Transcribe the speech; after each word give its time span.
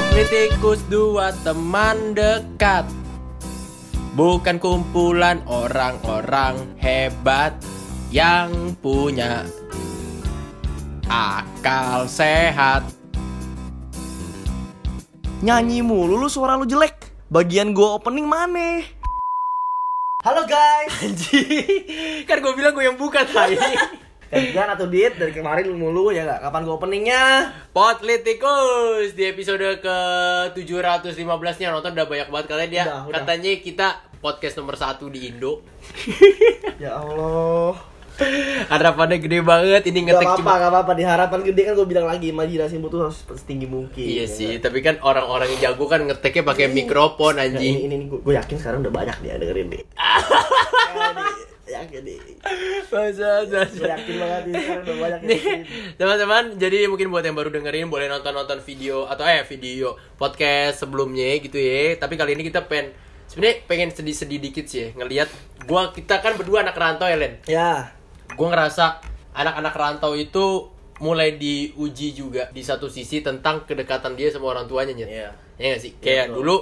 Politikus 0.00 0.80
dua 0.88 1.28
teman 1.44 2.16
dekat 2.16 2.88
Bukan 4.16 4.56
kumpulan 4.56 5.44
orang-orang 5.44 6.56
hebat 6.80 7.52
Yang 8.08 8.80
punya 8.80 9.44
akal 11.04 12.08
sehat 12.08 12.80
Nyanyi 15.44 15.84
mulu 15.84 16.16
lu 16.16 16.28
suara 16.32 16.56
lu 16.56 16.64
jelek. 16.64 17.12
Bagian 17.28 17.76
gua 17.76 18.00
opening 18.00 18.24
mana? 18.24 18.80
Halo 20.24 20.48
guys. 20.48 20.96
Anjing 21.04 22.24
Kan 22.24 22.40
gue 22.40 22.52
bilang 22.56 22.72
gue 22.72 22.88
yang 22.88 22.96
buka 22.96 23.28
tadi 23.28 23.56
Gantian 24.30 24.70
atau 24.70 24.86
diet 24.86 25.18
dari 25.18 25.30
kemarin 25.30 25.66
lu 25.66 25.74
mulu 25.76 26.08
ya 26.08 26.22
nggak? 26.22 26.40
Kapan 26.40 26.62
gua 26.62 26.74
openingnya? 26.76 27.50
Politikus 27.70 29.10
di 29.12 29.26
episode 29.26 29.58
ke 29.76 29.96
715 30.54 31.18
nya 31.58 31.68
nonton 31.68 31.90
udah 31.90 32.06
banyak 32.06 32.28
banget 32.28 32.46
katanya 32.46 32.70
dia 32.70 32.84
Udah, 32.84 32.98
udah. 33.04 33.14
katanya 33.18 33.50
kita 33.58 33.86
podcast 34.18 34.54
nomor 34.54 34.74
satu 34.74 35.08
di 35.08 35.26
Indo 35.26 35.66
Ya 36.78 36.94
Allah. 36.94 37.74
harapannya 38.68 39.16
gede 39.16 39.40
banget 39.40 39.80
ini 39.86 40.04
Gak 40.04 40.12
ngetek 40.12 40.26
apa-apa, 40.28 40.38
cuma 40.38 40.52
gak 40.54 40.70
apa-apa. 40.70 40.92
Di 40.92 41.04
harapan 41.04 41.40
gede 41.42 41.62
kan 41.64 41.72
gue 41.74 41.88
bilang 41.88 42.04
lagi 42.04 42.26
imajinasimu 42.28 42.86
tuh 42.86 42.98
harus 43.02 43.18
setinggi 43.24 43.64
mungkin. 43.64 44.04
iya 44.04 44.22
ya 44.22 44.26
sih 44.28 44.50
nggak? 44.52 44.62
tapi 44.62 44.78
kan 44.78 44.94
orang-orang 45.00 45.48
yang 45.50 45.72
jago 45.72 45.84
kan 45.86 46.04
ngeteknya 46.04 46.44
pakai 46.44 46.68
mikrofon 46.68 47.34
Nah, 47.34 47.42
ini, 47.42 47.56
anjing 47.56 47.74
ini, 47.80 47.94
ini 47.96 48.04
gue 48.06 48.34
yakin 48.36 48.56
sekarang 48.56 48.84
udah 48.84 48.92
banyak 48.92 49.16
dia 49.20 49.34
dengerin 49.34 49.68
deh. 49.70 49.82
Ya, 51.70 51.86
nih. 51.86 52.18
Masa, 52.90 53.30
Gue 53.46 53.54
masa. 53.54 53.84
yakin 53.94 54.14
banget 54.18 54.42
nih 54.44 54.54
sekarang 54.58 54.82
udah 54.82 54.96
banyak 54.98 55.20
yang 55.20 55.30
Nih, 55.30 55.40
dengerin. 55.40 55.64
teman-teman, 55.94 56.44
jadi 56.58 56.78
mungkin 56.86 57.08
buat 57.08 57.22
yang 57.22 57.36
baru 57.36 57.50
dengerin 57.50 57.86
boleh 57.86 58.06
nonton-nonton 58.06 58.58
video 58.60 59.06
atau 59.06 59.22
eh 59.22 59.46
video 59.46 59.94
podcast 60.16 60.82
sebelumnya 60.82 61.38
gitu 61.38 61.56
ya. 61.56 61.94
Tapi 61.94 62.14
kali 62.14 62.34
ini 62.34 62.42
kita 62.42 62.66
pengen 62.66 62.90
sebenarnya 63.24 63.56
pengen 63.64 63.88
sedih-sedih 63.90 64.38
dikit 64.40 64.66
sih 64.66 64.78
ya, 64.80 64.86
ngelihat 64.98 65.30
gua 65.64 65.94
kita 65.94 66.18
kan 66.18 66.34
berdua 66.34 66.66
anak 66.66 66.74
rantau 66.74 67.06
ya, 67.06 67.14
Len. 67.14 67.38
Ya, 67.46 67.94
gue 68.26 68.46
ngerasa 68.46 68.98
anak-anak 69.30 69.74
rantau 69.74 70.18
itu 70.18 70.66
mulai 70.98 71.32
diuji 71.32 72.12
juga 72.12 72.50
di 72.50 72.60
satu 72.60 72.90
sisi 72.90 73.22
tentang 73.22 73.64
kedekatan 73.64 74.18
dia 74.18 74.28
sama 74.28 74.50
orang 74.50 74.66
tuanya 74.66 74.92
Nyet. 74.92 75.08
Iya. 75.08 75.30
Ya 75.56 75.66
nggak 75.70 75.80
sih? 75.80 75.92
Kayak 75.96 76.26
betul. 76.28 76.36
dulu 76.42 76.56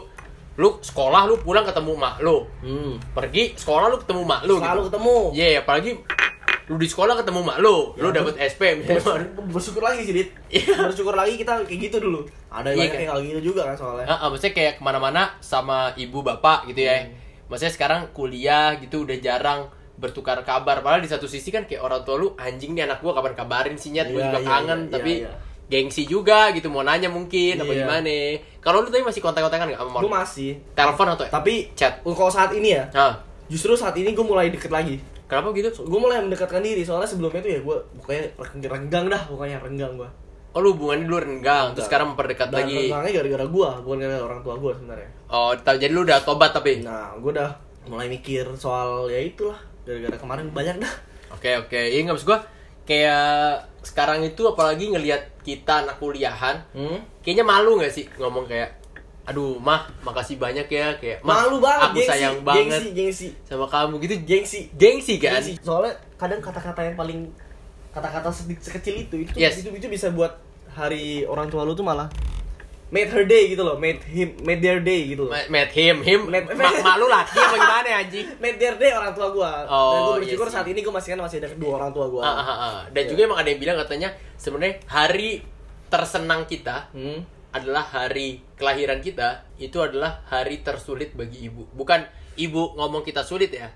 lu 0.58 0.82
sekolah 0.82 1.22
lu 1.24 1.38
pulang 1.38 1.62
ketemu 1.62 1.94
mak 1.94 2.18
lu. 2.18 2.42
hmm. 2.60 3.14
Pergi 3.14 3.54
sekolah 3.54 3.86
lu 3.88 3.96
ketemu 4.02 4.22
mak 4.26 4.42
lu. 4.42 4.58
Selalu 4.58 4.80
gitu. 4.82 4.88
ketemu. 4.90 5.16
Iya, 5.30 5.48
apalagi 5.62 5.90
lu 6.68 6.76
di 6.76 6.88
sekolah 6.90 7.14
ketemu 7.14 7.40
mak 7.46 7.58
lu. 7.62 7.94
lu 7.94 8.08
Ya, 8.10 8.14
dapet 8.18 8.34
SP 8.42 8.62
misalnya. 8.76 8.98
Bersyukur, 8.98 9.22
bersyukur 9.48 9.82
lagi 9.86 10.00
sih, 10.02 10.12
Dit. 10.12 10.28
Iya. 10.50 10.90
Bersyukur 10.90 11.14
lagi 11.14 11.38
kita 11.38 11.62
kayak 11.62 11.80
gitu 11.80 11.96
dulu. 12.02 12.26
Ada 12.50 12.74
Iya, 12.74 12.76
banyak 12.76 12.90
kan? 12.90 12.98
yang 12.98 13.10
kayak 13.14 13.26
gitu 13.30 13.40
juga 13.54 13.62
kan 13.70 13.76
soalnya. 13.78 14.06
Ah, 14.10 14.18
ah, 14.18 14.28
maksudnya 14.28 14.52
kayak 14.52 14.72
ke 14.76 14.82
mana-mana 14.82 15.22
sama 15.38 15.94
ibu 15.94 16.18
bapak 16.20 16.66
gitu 16.66 16.82
ya. 16.82 17.06
Hmm. 17.06 17.14
Maksudnya 17.46 17.72
sekarang 17.72 18.00
kuliah 18.10 18.76
gitu 18.76 19.06
udah 19.06 19.16
jarang 19.16 19.60
bertukar 19.94 20.42
kabar. 20.42 20.82
Padahal 20.82 21.00
di 21.00 21.08
satu 21.08 21.24
sisi 21.24 21.48
kan 21.48 21.70
kayak 21.70 21.80
orang 21.80 22.02
tua 22.02 22.18
lu 22.18 22.34
anjing 22.34 22.74
nih 22.74 22.82
anak 22.82 22.98
gua 22.98 23.14
kapan 23.14 23.34
kabarin 23.34 23.76
sih 23.78 23.90
nyet, 23.90 24.10
gua 24.10 24.20
Iya, 24.20 24.26
juga 24.26 24.40
iya, 24.42 24.46
kangen 24.46 24.80
iya, 24.80 24.90
tapi 24.90 25.12
iya. 25.22 25.30
Gengsi 25.68 26.02
juga 26.02 26.48
gitu 26.50 26.66
mau 26.66 26.80
nanya 26.80 27.06
mungkin 27.06 27.56
apa 27.56 27.68
Iya. 27.68 27.84
gimana. 27.84 28.16
Kalau 28.58 28.80
lu 28.80 28.88
tadi 28.88 29.00
masih 29.00 29.20
kontak-kontakan 29.20 29.68
nggak 29.68 29.78
sama 29.78 29.98
Gue 29.98 30.12
masih. 30.14 30.50
Telepon 30.72 31.06
atau 31.08 31.24
Tapi 31.24 31.54
chat? 31.72 32.00
kalau 32.02 32.28
saat 32.28 32.50
ini 32.52 32.72
ya, 32.72 32.88
Ah, 32.90 33.20
justru 33.46 33.72
saat 33.72 33.92
ini 33.94 34.10
gue 34.10 34.22
mulai 34.22 34.48
deket 34.48 34.68
lagi. 34.68 34.96
kenapa 35.24 35.52
gitu? 35.52 35.68
Gue 35.84 36.00
mulai 36.00 36.18
mendekatkan 36.18 36.58
diri 36.58 36.80
soalnya 36.80 37.04
sebelumnya 37.04 37.38
tuh 37.38 37.52
ya 37.52 37.60
gue 37.60 37.76
pokoknya 38.00 38.22
renggang 38.64 39.06
dah 39.06 39.22
pokoknya 39.22 39.60
renggang 39.60 39.92
gue. 39.94 40.08
Oh 40.48 40.64
lu 40.64 40.72
hubungannya 40.72 41.04
dulu 41.04 41.20
renggang, 41.20 41.76
terus 41.76 41.84
sekarang 41.84 42.16
memperdekat 42.16 42.48
Dan 42.48 42.64
lagi. 42.64 42.88
renggangnya 42.88 43.12
gara-gara 43.14 43.44
gue, 43.44 43.68
bukan 43.84 43.96
gara-gara 43.98 44.24
orang 44.24 44.40
tua 44.40 44.54
gue 44.56 44.72
sebenarnya. 44.74 45.08
Oh, 45.28 45.52
jadi 45.52 45.92
lu 45.92 46.00
udah 46.02 46.24
tobat 46.24 46.50
tapi. 46.50 46.80
Nah, 46.80 47.12
gue 47.14 47.30
udah 47.30 47.50
mulai 47.84 48.08
mikir 48.08 48.48
soal 48.56 49.04
ya 49.06 49.20
itulah 49.20 49.60
gara-gara 49.84 50.16
kemarin 50.16 50.48
banyak 50.48 50.80
dah. 50.80 50.92
Oke 51.30 51.52
oke, 51.58 51.76
iya 51.76 52.00
nggak 52.00 52.16
maksud 52.16 52.24
gua 52.26 52.40
kayak 52.88 53.68
sekarang 53.84 54.24
itu 54.24 54.42
apalagi 54.42 54.88
ngelihat 54.88 55.44
kita 55.44 55.84
anak 55.84 56.00
kuliahan, 56.00 56.64
Hmm? 56.72 57.04
kayaknya 57.20 57.44
malu 57.44 57.76
nggak 57.76 57.92
sih 57.92 58.08
ngomong 58.16 58.48
kayak, 58.48 58.80
aduh 59.22 59.60
mah 59.60 59.84
makasih 60.00 60.40
banyak 60.40 60.64
ya 60.66 60.96
kayak, 60.96 61.20
"Mah, 61.20 61.44
Malu 61.44 61.60
banget, 61.60 61.84
aku 61.84 61.94
gengsi, 61.94 62.08
sayang 62.08 62.36
banget 62.40 62.80
Gengsi, 62.80 62.88
gengsi, 62.96 63.28
sama 63.44 63.68
kamu 63.68 64.00
gitu, 64.00 64.14
gengsi. 64.24 64.60
gengsi 64.72 65.14
kan? 65.20 65.36
Gengsi. 65.38 65.60
Soalnya 65.60 65.92
kadang 66.16 66.40
kata-kata 66.40 66.80
yang 66.82 66.96
paling 66.96 67.28
kata-kata 67.88 68.28
sekecil 68.56 68.94
itu 68.98 69.16
itu 69.20 69.32
Yes. 69.36 69.60
itu, 69.60 69.68
itu 69.70 69.86
bisa 69.86 70.08
buat 70.08 70.40
hari 70.70 71.24
orang 71.24 71.48
tua 71.48 71.62
lu 71.62 71.72
tuh 71.72 71.82
malah 71.82 72.08
made 72.88 73.08
her 73.08 73.22
day 73.22 73.48
gitu 73.48 73.60
loh, 73.60 73.76
made 73.76 74.00
him 74.02 74.32
made 74.40 74.58
their 74.58 74.80
day 74.80 75.04
gitu 75.06 75.24
loh. 75.24 75.30
Ma- 75.30 75.48
Met 75.50 75.70
him, 75.70 76.00
him, 76.00 76.20
Met- 76.24 76.48
mak 76.50 76.80
mak 76.80 76.96
lu 76.96 77.06
laki 77.06 77.36
apa 77.36 77.54
gimana 77.54 77.86
ya, 77.86 77.98
anjing? 78.00 78.26
Made 78.42 78.56
their 78.56 78.74
day 78.74 78.90
orang 78.90 79.12
tua 79.12 79.28
gua. 79.28 79.50
Oh, 79.64 79.76
Dan 79.88 80.00
gua 80.00 80.14
iya 80.14 80.20
bersyukur 80.24 80.46
sih. 80.46 80.54
saat 80.54 80.66
ini 80.66 80.80
gua 80.80 80.94
masih 80.94 81.08
kan 81.10 81.20
masih 81.20 81.36
ada 81.38 81.48
kedua 81.48 81.72
orang 81.76 81.90
tua 81.90 82.06
gua. 82.06 82.22
Ah, 82.22 82.32
ah, 82.32 82.48
ah. 82.48 82.78
Dan 82.88 83.02
Iya. 83.02 83.10
juga 83.10 83.20
emang 83.24 83.38
ada 83.38 83.48
yang 83.48 83.60
bilang 83.60 83.76
katanya 83.78 84.08
sebenarnya 84.34 84.74
hari 84.86 85.44
tersenang 85.86 86.44
kita 86.44 86.88
Hmm. 86.90 87.20
adalah 87.50 87.80
hari 87.82 88.44
kelahiran 88.54 89.00
kita 89.00 89.28
itu 89.56 89.76
adalah 89.78 90.20
hari 90.26 90.60
tersulit 90.60 91.12
bagi 91.12 91.44
ibu. 91.44 91.68
Bukan 91.70 92.04
ibu 92.36 92.72
ngomong 92.74 93.00
kita 93.02 93.20
sulit 93.20 93.48
ya. 93.50 93.72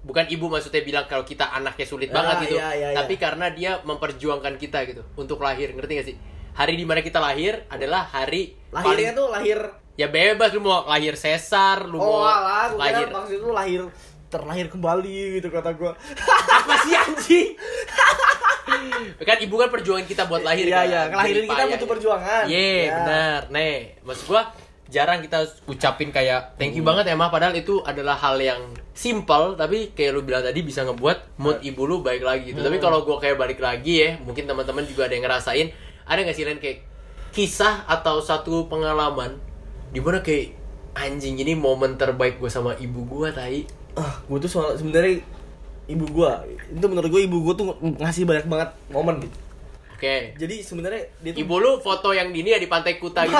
Bukan 0.00 0.24
ibu 0.26 0.48
maksudnya 0.48 0.80
bilang 0.80 1.04
kalau 1.04 1.22
kita 1.22 1.44
anaknya 1.46 1.84
sulit 1.84 2.08
Ah, 2.08 2.16
banget 2.16 2.36
gitu. 2.46 2.56
iya, 2.56 2.72
iya, 2.72 2.88
Tapi 2.94 3.14
iya. 3.14 3.20
karena 3.20 3.46
dia 3.50 3.70
memperjuangkan 3.80 4.56
kita 4.56 4.84
gitu 4.84 5.04
untuk 5.14 5.36
lahir, 5.38 5.68
ngerti 5.70 5.92
gak 5.94 6.06
sih? 6.06 6.16
Hari 6.52 6.74
di 6.74 6.84
mana 6.84 7.00
kita 7.00 7.18
lahir 7.18 7.64
adalah 7.66 8.04
hari 8.04 8.54
Lahirnya 8.68 9.12
tuh 9.12 9.26
lahir 9.28 9.58
ya 9.92 10.06
bebas 10.06 10.50
lu 10.50 10.60
mau 10.60 10.86
lahir 10.86 11.12
sesar, 11.12 11.84
lu 11.84 11.96
Oh 11.96 12.22
mau 12.22 12.24
alah, 12.24 12.72
lahir 12.72 13.04
kira 13.04 13.12
maksud 13.12 13.36
itu 13.36 13.48
lahir 13.50 13.80
terlahir 14.26 14.66
kembali 14.66 15.16
gitu 15.36 15.48
kata 15.48 15.70
gua. 15.72 15.92
apa 16.56 16.74
sih 16.80 16.94
anjing? 16.94 17.48
kan 19.20 19.36
ibu 19.36 19.54
kan 19.56 19.68
perjuangan 19.68 20.06
kita 20.06 20.22
buat 20.24 20.40
lahir 20.40 20.64
Iya 20.64 20.76
kan. 20.76 20.86
iya, 20.86 21.02
kelahiran 21.08 21.34
Jerih 21.36 21.48
kita 21.48 21.64
butuh 21.66 21.76
ya. 21.78 21.90
perjuangan. 21.90 22.42
Iya 22.46 22.62
Ya. 22.62 22.94
benar. 22.94 23.40
Nih, 23.50 23.74
maksud 24.00 24.24
gua 24.26 24.42
jarang 24.86 25.18
kita 25.20 25.38
ucapin 25.66 26.10
kayak 26.10 26.54
thank 26.56 26.72
you 26.72 26.82
banget 26.82 27.06
ya 27.06 27.14
mah 27.14 27.28
padahal 27.28 27.54
itu 27.54 27.78
adalah 27.80 28.14
hal 28.16 28.34
yang 28.36 28.58
simple 28.90 29.54
tapi 29.54 29.90
kayak 29.90 30.10
lu 30.10 30.22
bilang 30.22 30.42
tadi 30.42 30.60
bisa 30.60 30.82
ngebuat 30.82 31.38
mood 31.38 31.58
ibu 31.60 31.82
lu 31.84 31.98
baik 32.00 32.22
lagi 32.22 32.50
gitu. 32.50 32.60
Tapi 32.60 32.78
kalau 32.78 33.02
gua 33.02 33.18
kayak 33.18 33.34
balik 33.34 33.58
lagi 33.58 34.00
ya, 34.00 34.10
mungkin 34.18 34.46
teman-teman 34.46 34.82
juga 34.84 35.04
ada 35.04 35.12
yang 35.12 35.24
ngerasain 35.24 35.68
ada 36.10 36.26
nggak 36.26 36.34
sih 36.34 36.42
lain 36.42 36.58
kayak 36.58 36.82
kisah 37.30 37.86
atau 37.86 38.18
satu 38.18 38.66
pengalaman 38.66 39.38
di 39.94 40.02
mana 40.02 40.18
kayak 40.18 40.58
anjing 40.98 41.38
ini 41.38 41.54
momen 41.54 41.94
terbaik 41.94 42.42
gue 42.42 42.50
sama 42.50 42.74
ibu 42.82 43.06
gua 43.06 43.30
tai. 43.30 43.62
Ah, 43.94 44.18
gua 44.26 44.42
tuh 44.42 44.50
soal 44.50 44.74
sebenarnya 44.74 45.22
ibu 45.86 46.06
gua 46.10 46.42
itu 46.46 46.86
menurut 46.86 47.10
gua 47.10 47.22
ibu 47.22 47.36
gua 47.42 47.54
tuh 47.54 47.78
ngasih 47.78 48.26
banyak 48.26 48.46
banget 48.50 48.70
momen 48.90 49.22
gitu. 49.22 49.38
Oke. 50.00 50.32
Jadi 50.32 50.64
sebenarnya 50.64 51.12
dia 51.20 51.30
tuh 51.36 51.44
Ibu 51.44 51.54
lu 51.60 51.70
foto 51.84 52.16
yang 52.16 52.32
di 52.32 52.40
ini 52.40 52.56
ya 52.56 52.58
di 52.62 52.72
pantai 52.72 52.96
Kuta 52.96 53.28
gitu. 53.28 53.36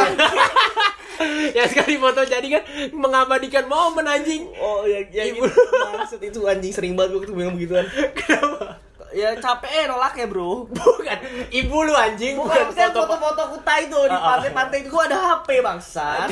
ya 1.57 1.65
sekali 1.73 1.97
foto 1.97 2.21
jadi 2.21 2.45
kan 2.53 2.63
mengabadikan 2.93 3.65
momen 3.65 4.05
anjing. 4.05 4.45
Oh 4.61 4.85
ya, 4.85 5.01
ya 5.09 5.25
Ibu. 5.25 5.41
gitu. 5.49 5.57
Maksud 5.97 6.21
itu 6.21 6.41
anjing 6.45 6.69
sering 6.69 6.93
banget 7.01 7.17
gua 7.17 7.21
ketemu 7.25 7.41
yang 7.49 7.55
begituan. 7.57 7.87
Kenapa? 8.19 8.77
Ya 9.11 9.35
capek 9.35 9.71
eh 9.71 9.85
nolak 9.87 10.15
ya 10.15 10.27
bro. 10.27 10.65
Bukan 10.71 11.19
ibu 11.51 11.77
lu 11.83 11.93
anjing, 11.93 12.39
Bukan, 12.39 12.71
bukan, 12.71 12.91
foto-foto 12.95 13.43
kuta 13.59 13.75
itu 13.83 13.99
di 14.07 14.15
Ah, 14.15 14.19
ah. 14.19 14.29
pantai-pantai 14.39 14.79
itu 14.81 14.89
gua 14.89 15.05
ada 15.11 15.19
HP 15.19 15.49
bangsat. 15.61 16.29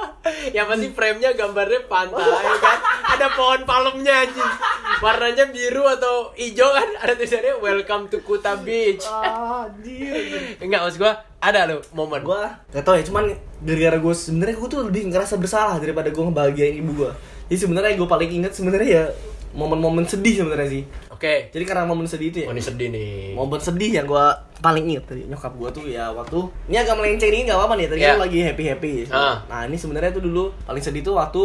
yang 0.56 0.64
pasti 0.64 0.88
frame-nya 0.90 1.36
gambarnya 1.36 1.84
pantai 1.84 2.44
kan. 2.64 2.78
Ada 3.12 3.26
pohon 3.36 3.60
palemnya 3.62 4.24
anjing. 4.24 4.50
Warnanya 4.98 5.44
biru 5.52 5.84
atau 5.84 6.32
hijau 6.32 6.72
kan 6.72 6.88
ada 6.98 7.12
tulisannya 7.12 7.60
welcome 7.60 8.08
to 8.08 8.24
Kuta 8.24 8.56
Beach. 8.56 9.04
Ah, 9.04 9.68
anjir. 9.68 10.56
Enggak 10.64 10.80
maksud 10.80 10.98
gua 11.00 11.12
ada 11.38 11.68
lo 11.68 11.84
momen. 11.92 12.24
Gua 12.24 12.56
gak 12.72 12.82
tau 12.82 12.96
ya, 12.96 13.04
cuman 13.04 13.36
gara-gara 13.60 13.96
gue 13.96 14.14
sebenarnya 14.14 14.56
gue 14.56 14.68
tuh 14.68 14.80
lebih 14.84 15.08
ngerasa 15.08 15.36
bersalah 15.36 15.76
daripada 15.76 16.08
gue 16.08 16.20
ngebahagiain 16.20 16.76
ibu 16.80 17.04
gue. 17.04 17.12
Jadi 17.48 17.58
sebenarnya 17.60 17.96
gue 17.96 18.08
paling 18.08 18.30
inget 18.32 18.52
sebenarnya 18.52 18.88
ya 18.88 19.04
momen-momen 19.52 20.04
sedih 20.04 20.40
sebenarnya 20.40 20.68
sih. 20.68 20.84
Oke. 21.24 21.48
Jadi 21.50 21.64
karena 21.64 21.88
momen 21.88 22.04
sedih 22.04 22.28
itu 22.28 22.38
ya. 22.44 22.52
Ini 22.52 22.60
sedih 22.60 22.88
nih. 22.92 23.32
Momen 23.32 23.56
sedih 23.56 23.90
yang 23.96 24.04
gue 24.04 24.26
paling 24.60 24.84
inget 24.84 25.08
tadi 25.08 25.24
nyokap 25.24 25.56
gue 25.56 25.68
tuh 25.72 25.84
ya 25.84 26.12
waktu 26.12 26.36
ini 26.68 26.76
agak 26.76 26.96
melenceng 26.96 27.32
ini 27.32 27.48
nggak 27.48 27.56
apa-apa 27.56 27.74
nih 27.76 27.86
tadi 27.88 28.00
kan 28.00 28.16
lagi 28.20 28.38
happy 28.44 28.64
happy. 28.68 28.92
Ah. 29.08 29.40
Nah 29.48 29.64
ini 29.64 29.76
sebenarnya 29.76 30.12
tuh 30.12 30.20
dulu 30.20 30.52
paling 30.62 30.84
sedih 30.84 31.00
tuh 31.00 31.16
waktu 31.16 31.40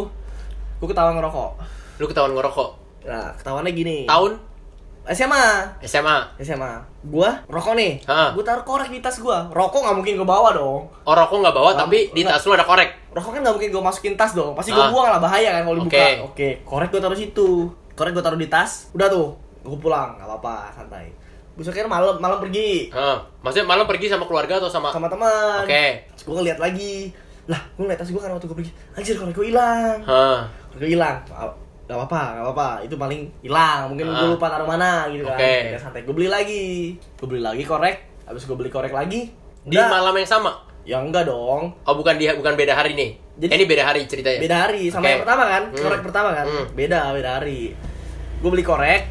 gue 0.75 0.87
ketahuan 0.87 1.15
ngerokok. 1.15 1.51
Lu 1.95 2.05
ketahuan 2.05 2.35
ngerokok. 2.35 2.69
Nah 3.07 3.31
ketahuannya 3.39 3.71
gini. 3.71 4.03
Tahun 4.03 4.51
SMA. 5.09 5.45
SMA. 5.81 6.17
SMA. 6.37 6.85
Gua 7.01 7.41
rokok 7.47 7.73
nih. 7.73 8.03
Ah. 8.05 8.29
Gua 8.29 8.43
taruh 8.43 8.61
korek 8.61 8.91
di 8.91 8.99
tas 8.99 9.17
gua. 9.17 9.47
Rokok 9.49 9.81
nggak 9.81 9.95
mungkin 9.95 10.13
gua 10.19 10.27
bawa 10.29 10.49
dong. 10.53 10.91
Oh, 10.91 11.15
rokok 11.15 11.39
nggak 11.39 11.55
bawa 11.55 11.71
Nggak, 11.71 11.81
tapi 11.81 11.99
di 12.13 12.21
tas 12.21 12.43
lu 12.43 12.53
ada 12.53 12.61
korek. 12.61 13.09
Rokok 13.09 13.31
kan 13.31 13.41
nggak 13.41 13.55
mungkin 13.55 13.69
gua 13.71 13.83
masukin 13.89 14.13
tas 14.13 14.35
dong. 14.35 14.53
Pasti 14.53 14.69
gua 14.69 14.85
Ah. 14.85 14.91
buang 14.91 15.07
lah 15.07 15.17
bahaya 15.17 15.55
kan 15.55 15.63
kalau 15.65 15.81
dibuka. 15.81 15.97
Oke. 15.97 16.09
Oke. 16.21 16.49
Korek 16.61 16.89
gua 16.91 17.01
taruh 17.01 17.17
situ. 17.17 17.73
Korek 17.95 18.11
gua 18.13 18.21
taruh 18.21 18.37
di 18.37 18.45
tas. 18.45 18.91
Udah 18.93 19.07
tuh. 19.09 19.33
Gua 19.69 19.79
pulang. 19.79 20.09
nggak 20.15 20.27
apa-apa. 20.27 20.55
Santai. 20.73 21.13
Besoknya 21.53 21.85
malam 21.85 22.15
malam 22.17 22.39
pergi 22.39 22.87
Hah. 22.89 23.19
Maksudnya 23.39 23.67
malam 23.67 23.83
pergi 23.83 24.07
sama 24.07 24.23
keluarga 24.23 24.57
atau 24.57 24.67
sama? 24.67 24.89
sama 24.89 25.05
teman. 25.05 25.61
Oke. 25.61 26.07
Terus 26.09 26.23
Gua 26.23 26.35
ngeliat 26.39 26.57
lagi. 26.57 27.11
lah 27.45 27.57
gue 27.73 27.81
ngeliat 27.81 27.97
tas 27.97 28.05
gue 28.07 28.21
kan 28.21 28.29
waktu 28.29 28.45
gue 28.45 28.57
pergi 28.61 28.71
anjir 28.93 29.17
korek 29.17 29.33
gue 29.33 29.49
hilang 29.49 30.05
korek 30.69 30.77
gue 30.79 30.91
hilang 30.93 31.17
Gak 31.89 31.97
apa-apa, 31.97 32.21
gak 32.31 32.43
apa-apa. 32.45 32.69
Itu 32.85 32.93
paling 32.95 33.25
hilang. 33.41 33.89
Mungkin 33.89 34.05
Ah. 34.05 34.21
gue 34.21 34.37
lupa 34.37 34.45
taruh 34.47 34.69
mana 34.69 35.09
gitu 35.09 35.25
kan. 35.25 35.33
Oke. 35.33 35.73
Ya 35.73 35.77
santai. 35.81 36.05
Gue 36.05 36.13
beli 36.13 36.29
lagi. 36.29 36.93
Gue 37.17 37.25
beli 37.27 37.41
lagi 37.41 37.65
korek. 37.65 37.97
Habis 38.23 38.45
gue 38.45 38.53
beli 38.53 38.69
korek 38.69 38.93
lagi. 38.93 39.33
Di 39.59 39.73
udah. 39.73 39.89
malam 39.89 40.13
yang 40.13 40.29
sama. 40.29 40.61
Ya 40.85 41.01
enggak 41.01 41.25
dong. 41.25 41.73
Oh 41.75 41.95
bukan 41.95 42.15
dia 42.15 42.37
bukan 42.37 42.53
beda 42.53 42.77
hari 42.77 42.93
nih. 42.93 43.17
Jadi- 43.35 43.49
Eh, 43.49 43.57
ini 43.57 43.65
beda 43.65 43.83
hari 43.83 44.05
ceritanya. 44.05 44.37
Beda 44.39 44.57
hari 44.61 44.81
sama 44.87 45.01
Oke. 45.01 45.09
yang 45.09 45.21
pertama 45.25 45.43
kan? 45.43 45.63
Hmm. 45.65 45.81
Korek 45.81 46.01
pertama 46.05 46.29
kan? 46.31 46.45
Hmm. 46.45 46.65
Beda, 46.71 46.99
beda 47.09 47.29
hari. 47.35 47.61
Gue 48.37 48.49
beli 48.51 48.61
korek. 48.61 49.01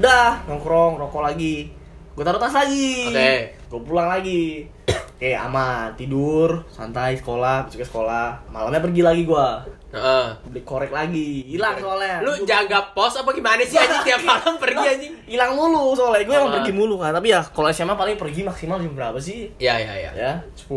Udah, 0.00 0.40
nongkrong, 0.48 0.96
rokok 0.96 1.20
lagi. 1.22 1.68
Gue 2.10 2.24
taruh 2.24 2.40
tas 2.40 2.56
lagi. 2.56 3.04
Oke. 3.06 3.32
Gue 3.68 3.80
pulang 3.84 4.08
lagi. 4.08 4.64
Oke, 4.88 5.30
aman. 5.30 5.92
Tidur, 5.92 6.64
santai, 6.66 7.14
sekolah, 7.14 7.68
besok 7.68 7.78
ke 7.78 7.86
sekolah. 7.86 8.48
Malamnya 8.48 8.80
pergi 8.80 9.02
lagi 9.02 9.22
gua. 9.22 9.60
Heeh. 9.92 10.26
Beli 10.46 10.62
korek 10.62 10.88
lagi. 10.88 11.44
Hilang 11.46 11.76
soalnya. 11.76 12.24
Lu 12.24 12.32
jaga 12.42 12.80
pos 12.90 13.12
apa 13.14 13.28
gimana 13.30 13.60
sih 13.60 13.76
anjing 13.76 14.00
tiap 14.02 14.22
malam 14.30 14.56
pergi 14.56 14.86
anjing? 14.88 15.14
hilang 15.28 15.52
mulu 15.52 15.92
soalnya 15.92 16.24
gue 16.24 16.32
emang 16.34 16.52
pergi 16.56 16.72
mulu 16.72 16.96
kan 16.96 17.12
tapi 17.12 17.30
ya 17.30 17.44
kalau 17.44 17.68
SMA 17.68 17.92
paling 17.92 18.16
pergi 18.16 18.42
maksimal 18.42 18.78
jam 18.78 18.90
berapa 18.92 19.14
sih 19.16 19.46
Ya 19.58 19.76
ya 19.76 19.94
ya. 19.94 20.10
ya 20.12 20.32
10 20.58 20.74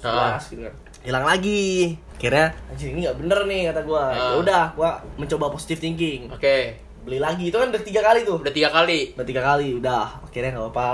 Ah. 0.00 0.40
11 0.40 0.52
gitu 0.52 0.62
kan 0.62 0.74
hilang 1.00 1.24
lagi 1.24 1.96
akhirnya 2.14 2.46
anjir 2.66 2.88
ini 2.88 3.04
nggak 3.04 3.16
bener 3.18 3.38
nih 3.44 3.60
kata 3.68 3.80
gue 3.82 4.00
Ah. 4.00 4.12
ya 4.16 4.36
udah 4.38 4.64
gue 4.72 4.90
mencoba 5.18 5.46
positive 5.50 5.76
thinking 5.78 6.28
Oke. 6.28 6.80
Beli 7.00 7.18
lagi 7.18 7.44
itu 7.46 7.56
kan 7.56 7.68
udah 7.68 7.80
tiga 7.80 8.00
kali 8.00 8.20
tuh 8.22 8.38
Udah 8.38 8.52
tiga 8.52 8.68
kali. 8.68 9.00
udah 9.12 9.26
tiga 9.26 9.42
kali 9.42 9.68
udah 9.74 10.04
akhirnya 10.22 10.50
nggak 10.52 10.64
apa-apa 10.66 10.90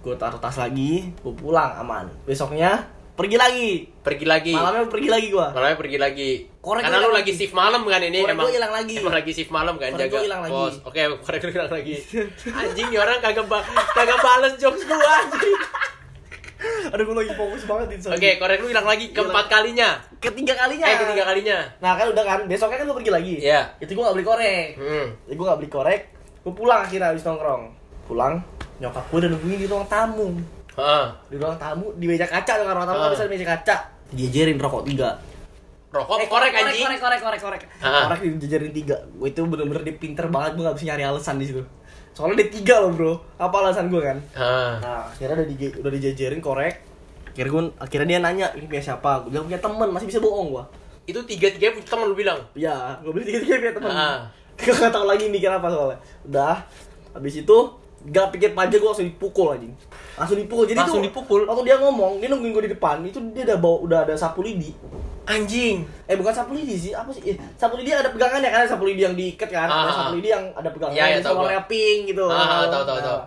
gue 0.00 0.14
taruh 0.14 0.38
tas 0.38 0.54
lagi 0.54 1.10
gue 1.10 1.34
pulang 1.34 1.72
aman 1.76 2.06
besoknya 2.22 2.86
pergi 3.12 3.34
lagi 3.34 3.70
Pergi 4.04 4.22
lagi. 4.22 4.52
malamnya 4.52 4.86
pergi 4.86 5.08
lagi 5.08 5.26
gue 5.28 5.46
Malamnya 5.48 5.74
pergi 5.74 5.98
lagi. 5.98 6.30
Korek 6.60 6.82
Karena 6.84 6.98
lu 7.00 7.10
lagi 7.10 7.32
shift 7.32 7.50
malam 7.52 7.82
kan 7.82 7.98
ini 7.98 8.20
Korek 8.20 8.34
emang. 8.34 8.52
hilang 8.52 8.70
lagi. 8.70 8.94
Emang 8.98 9.14
lagi 9.14 9.30
shift 9.32 9.50
malam 9.50 9.74
kan 9.76 9.88
Korek 9.88 10.02
jaga 10.04 10.18
hilang 10.20 10.40
lagi. 10.42 10.62
Oke, 10.84 11.00
korek 11.20 11.40
lu 11.40 11.50
hilang 11.50 11.72
lagi. 11.72 11.94
Anjing 12.46 12.86
nih 12.86 12.98
orang 12.98 13.18
kagak 13.18 13.46
ba 13.46 13.58
kagak 13.94 14.18
bales 14.20 14.54
jokes 14.56 14.82
gua 14.84 15.00
anjing. 15.00 15.58
aduh 16.86 17.02
gue 17.02 17.16
lagi 17.16 17.32
fokus 17.34 17.62
banget 17.64 17.86
di 17.88 17.96
Oke, 18.06 18.30
korek 18.36 18.58
lu 18.58 18.68
hilang 18.68 18.86
lagi 18.86 19.06
keempat 19.10 19.44
kalinya. 19.46 19.90
Ketiga 20.32 20.52
kalinya. 20.58 20.86
Eh, 20.86 20.96
ketiga 20.98 21.24
kalinya. 21.26 21.58
Nah 21.78 21.92
kan 21.94 22.06
udah 22.10 22.24
kan, 22.26 22.38
besoknya 22.50 22.82
kan 22.82 22.86
gue 22.90 22.96
pergi 23.02 23.12
lagi. 23.12 23.34
Iya. 23.42 23.60
Itu 23.78 23.94
gue 23.94 24.02
gak 24.02 24.16
beli 24.18 24.26
korek. 24.26 24.68
Hmm. 24.74 25.06
Jadi 25.26 25.34
gue 25.38 25.46
gak 25.46 25.58
beli 25.62 25.70
korek. 25.70 26.00
Gue 26.42 26.52
pulang 26.54 26.80
akhirnya 26.82 27.10
habis 27.10 27.22
nongkrong. 27.22 27.62
Pulang, 28.06 28.38
nyokap 28.78 29.04
gue 29.10 29.18
udah 29.18 29.30
nungguin 29.34 29.58
di 29.62 29.66
ruang 29.66 29.86
tamu. 29.90 30.28
Heeh. 30.78 31.06
Di 31.26 31.36
ruang 31.42 31.58
tamu, 31.58 31.86
di 31.98 32.06
meja 32.06 32.26
kaca 32.26 32.52
kan 32.54 32.64
ruang 32.70 32.86
tamu 32.86 32.98
kan 33.02 33.10
bisa 33.14 33.26
di 33.26 33.32
meja 33.34 33.46
kaca. 33.50 33.76
Dijejerin 34.14 34.54
rokok 34.60 34.86
tiga. 34.86 35.18
Rokok 35.90 36.16
Eh, 36.22 36.28
korek 36.30 36.52
anjing. 36.54 36.86
Korek, 36.86 37.00
korek, 37.02 37.20
korek, 37.24 37.40
korek. 37.42 37.62
Ah. 37.82 38.06
Korek 38.06 38.22
dijejerin 38.38 38.70
tiga. 38.70 38.94
Gue 39.18 39.34
itu 39.34 39.42
bener-bener 39.42 39.82
dia 39.82 39.96
pinter 39.98 40.30
banget, 40.30 40.54
gue 40.54 40.62
gak 40.62 40.76
bisa 40.78 40.86
nyari 40.94 41.02
alasan 41.02 41.42
di 41.42 41.50
situ. 41.50 41.62
Soalnya 42.14 42.46
dia 42.46 42.48
tiga 42.48 42.80
loh 42.80 42.94
bro. 42.94 43.12
Apa 43.36 43.56
alasan 43.66 43.90
gue 43.90 43.98
kan? 43.98 44.16
Heeh. 44.38 44.72
Nah, 44.80 45.10
akhirnya 45.10 45.42
udah, 45.42 45.46
di, 45.50 45.56
udah 45.82 45.90
dijejerin 45.98 46.38
korek 46.38 46.85
Akhirnya, 47.36 47.52
gue, 47.52 47.62
akhirnya 47.76 48.06
dia 48.08 48.18
nanya, 48.18 48.46
ini 48.56 48.64
punya 48.64 48.80
siapa? 48.82 49.20
Gue 49.20 49.30
bilang 49.30 49.44
punya 49.44 49.60
temen, 49.60 49.88
masih 49.92 50.08
bisa 50.08 50.18
bohong 50.18 50.56
gue 50.56 50.64
Itu 51.06 51.20
tiga-tiganya 51.22 51.76
punya 51.76 51.86
teman 51.86 52.06
lu 52.08 52.16
bilang. 52.16 52.40
Ya, 52.56 52.96
gue 52.98 53.12
beli 53.12 53.28
tiga-tiga 53.28 53.60
punya 53.60 53.74
temen 53.76 53.92
Ah. 53.92 54.18
Gue 54.56 54.72
gak 54.72 54.88
tau 54.88 55.04
lagi 55.04 55.28
mikir 55.28 55.52
apa 55.52 55.68
soalnya 55.68 56.00
Udah, 56.24 56.64
habis 57.12 57.36
itu 57.36 57.56
Gak 58.06 58.32
pikir 58.32 58.56
pajak 58.56 58.80
gue 58.80 58.88
langsung 58.88 59.04
dipukul 59.04 59.52
anjing 59.52 59.76
Langsung 60.16 60.40
dipukul, 60.40 60.64
jadi 60.64 60.80
Langsung 60.80 61.04
tuh 61.04 61.12
dipukul? 61.12 61.40
Waktu 61.44 61.62
dia 61.62 61.76
ngomong, 61.76 62.24
dia 62.24 62.32
nungguin 62.32 62.56
gue 62.56 62.64
di 62.64 62.72
depan 62.72 63.04
Itu 63.04 63.20
dia 63.36 63.44
udah 63.44 63.58
bawa, 63.60 63.76
udah 63.84 63.98
ada 64.02 64.14
sapu 64.16 64.40
lidi 64.40 64.72
Anjing. 65.26 65.82
Eh 66.06 66.14
bukan 66.14 66.30
sapu 66.30 66.54
lidi 66.54 66.78
sih, 66.78 66.94
apa 66.94 67.10
sih? 67.10 67.20
Eh, 67.26 67.36
sapu 67.58 67.74
lidi 67.76 67.90
ada 67.90 68.08
pegangannya 68.08 68.46
kan, 68.46 68.62
ada 68.62 68.70
sapu 68.70 68.86
lidi 68.86 69.02
yang 69.02 69.12
diikat 69.12 69.50
kan 69.50 69.66
Ah, 69.66 69.82
Ada 69.82 69.90
ah. 69.90 69.96
sapu 69.98 70.12
lidi 70.16 70.30
yang 70.30 70.44
ada 70.54 70.70
pegangannya, 70.70 71.02
iya, 71.02 71.12
yang 71.12 71.20
tahu 71.20 71.34
gua. 71.34 71.40
warnanya 71.44 71.64
pink 71.66 72.00
gitu 72.08 72.24
Ah, 72.30 72.38
ah, 72.38 72.66
tahu, 72.70 72.82
tahu, 72.86 72.98
tahu. 73.02 73.18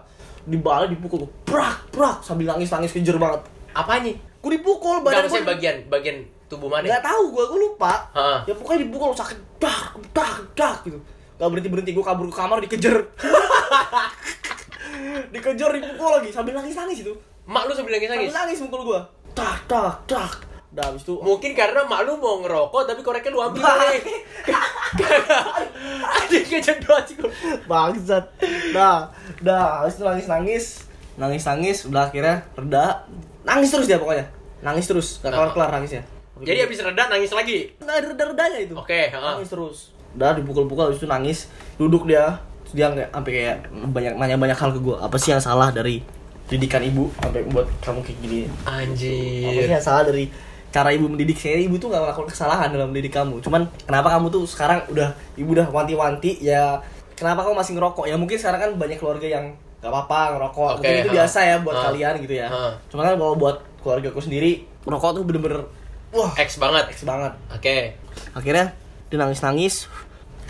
Di 0.47 0.57
balik 0.57 0.89
dipukul, 0.89 1.27
prak, 1.43 1.91
prak 1.91 2.23
Sambil 2.23 2.47
nangis-nangis 2.47 2.89
kejer 2.89 3.19
banget 3.19 3.43
Apanya? 3.79 4.11
Gue 4.39 4.51
dipukul, 4.55 5.03
badan 5.03 5.27
gue 5.27 5.43
bagian 5.43 5.75
bagian 5.87 6.17
tubuh 6.47 6.67
mana? 6.67 6.87
Gak 6.87 7.03
tahu 7.03 7.23
gue, 7.31 7.43
gue 7.43 7.59
lupa. 7.59 8.07
Hah. 8.11 8.39
Ya 8.43 8.53
pokoknya 8.55 8.87
dipukul 8.87 9.11
sakit 9.11 9.37
dak 9.59 9.95
dak 10.11 10.39
dak 10.55 10.83
gitu. 10.83 10.99
Gak 11.39 11.47
berhenti 11.47 11.69
berhenti 11.71 11.91
gue 11.95 12.03
kabur 12.03 12.27
ke 12.27 12.35
kamar 12.35 12.59
dikejar. 12.59 12.97
dikejar 15.33 15.69
dipukul 15.75 16.09
lagi 16.19 16.29
sambil 16.31 16.53
nangis 16.55 16.75
nangis 16.75 16.99
itu. 17.03 17.13
Mak 17.49 17.65
lu 17.65 17.73
sambil 17.73 17.97
Sambil 17.97 18.09
nangis-nangis. 18.13 18.35
nangis 18.35 18.59
mukul 18.61 18.81
gue. 18.85 18.99
Tak 19.33 19.57
tak 19.65 19.93
tak. 20.05 20.33
Udah 20.69 20.85
habis 20.85 21.01
itu 21.01 21.17
Mungkin 21.17 21.57
karena 21.57 21.81
mak 21.81 22.05
lu 22.05 22.13
mau 22.21 22.45
ngerokok 22.45 22.85
tapi 22.85 23.01
koreknya 23.01 23.33
lu 23.33 23.41
ambil 23.41 23.65
nih. 23.65 23.99
Anjing 26.05 26.45
kejedot 26.45 27.03
sih 27.09 27.17
bangsat. 27.65 28.25
Dah, 28.69 29.09
dah 29.41 29.81
habis 29.81 29.97
itu 29.97 30.03
nangis 30.05 30.27
nangis 30.29 30.65
nangis 31.17 31.43
nangis 31.43 31.77
udah 31.89 32.07
akhirnya 32.07 32.45
reda. 32.53 33.05
Nangis 33.43 33.69
terus 33.71 33.87
dia 33.87 33.97
pokoknya. 33.99 34.25
Nangis 34.59 34.85
terus, 34.87 35.07
gak 35.23 35.31
kelar 35.31 35.51
kelar 35.55 35.69
nangisnya. 35.71 36.03
Jadi 36.39 36.59
habis 36.63 36.79
reda 36.79 37.03
nangis 37.11 37.31
lagi. 37.35 37.67
Nggak 37.83 37.95
ada 37.99 38.07
reda-redanya 38.15 38.59
itu. 38.63 38.73
Oke, 38.75 39.11
heeh. 39.11 39.19
Nangis 39.19 39.51
terus. 39.51 39.77
Udah 40.15 40.31
dipukul-pukul 40.39 40.91
habis 40.91 40.99
itu 41.03 41.07
nangis. 41.07 41.39
Duduk 41.75 42.07
dia. 42.07 42.39
Terus 42.63 42.75
dia 42.75 42.87
nggak 42.91 43.09
sampai 43.11 43.31
kayak 43.35 43.57
banyak 43.91 44.13
nanya 44.15 44.37
banyak 44.39 44.57
hal 44.57 44.71
ke 44.71 44.79
gua. 44.79 45.03
Apa 45.03 45.19
sih 45.19 45.35
yang 45.35 45.43
salah 45.43 45.71
dari 45.71 45.99
didikan 46.49 46.81
ibu 46.81 47.11
sampai 47.19 47.43
membuat 47.45 47.67
kamu 47.83 47.99
kayak 48.01 48.17
gini? 48.23 48.37
Apa 48.65 48.87
sih 48.95 49.45
Anjir. 49.51 49.67
yang 49.67 49.83
salah 49.83 50.03
dari 50.07 50.31
cara 50.71 50.89
ibu 50.95 51.05
mendidik 51.11 51.37
saya? 51.37 51.59
Ibu 51.59 51.75
tuh 51.75 51.91
nggak 51.91 52.03
melakukan 52.07 52.29
kesalahan 52.31 52.69
dalam 52.71 52.87
mendidik 52.89 53.13
kamu. 53.13 53.43
Cuman 53.43 53.67
kenapa 53.83 54.07
kamu 54.17 54.31
tuh 54.31 54.43
sekarang 54.47 54.79
udah 54.89 55.11
ibu 55.35 55.49
udah 55.53 55.67
wanti-wanti 55.69 56.39
ya 56.39 56.79
kenapa 57.19 57.43
kamu 57.43 57.55
masih 57.59 57.73
ngerokok? 57.75 58.05
Ya 58.07 58.15
mungkin 58.15 58.37
sekarang 58.39 58.59
kan 58.63 58.71
banyak 58.79 58.97
keluarga 58.97 59.27
yang 59.27 59.45
nggak 59.79 59.87
apa-apa 59.89 60.19
ngerokok. 60.33 60.71
Oke, 60.73 60.79
Mungkin 60.81 60.99
itu 60.99 61.09
ha. 61.09 61.15
biasa 61.17 61.39
ya 61.41 61.55
buat 61.59 61.71
Ha. 61.73 61.83
kalian 61.85 62.13
gitu 62.19 62.33
ya. 62.35 62.47
Ha. 62.47 62.63
Cuma 62.87 63.01
kan 63.01 63.15
kalau 63.15 63.35
buat 63.35 63.57
keluarga 63.79 64.07
aku 64.09 64.19
sendiri 64.19 64.51
ngerokok 64.81 65.09
tuh 65.13 65.23
bener-bener 65.23 65.61
wah 66.09 66.31
X 66.33 66.57
banget. 66.57 66.91
X 66.91 67.03
banget 67.03 67.31
Oke. 67.49 67.95
akhirnya 68.33 68.75
dia 69.07 69.17
nangis 69.17 69.39
nangis 69.39 69.75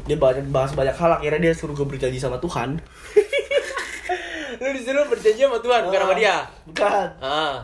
dia 0.04 0.16
banyak 0.16 0.50
bahas 0.50 0.72
banyak 0.72 0.92
hal 0.92 1.12
akhirnya 1.14 1.40
dia 1.42 1.54
suruh 1.54 1.72
gue 1.72 1.86
berjanji 1.86 2.18
sama 2.18 2.38
Tuhan 2.38 2.80
Lu 4.60 4.70
disuruh 4.74 5.06
berjanji 5.06 5.40
sama 5.40 5.60
Tuhan 5.60 5.82
bukan 5.86 6.00
sama 6.02 6.14
dia. 6.14 6.36
bukan 6.66 7.06
Ah. 7.22 7.64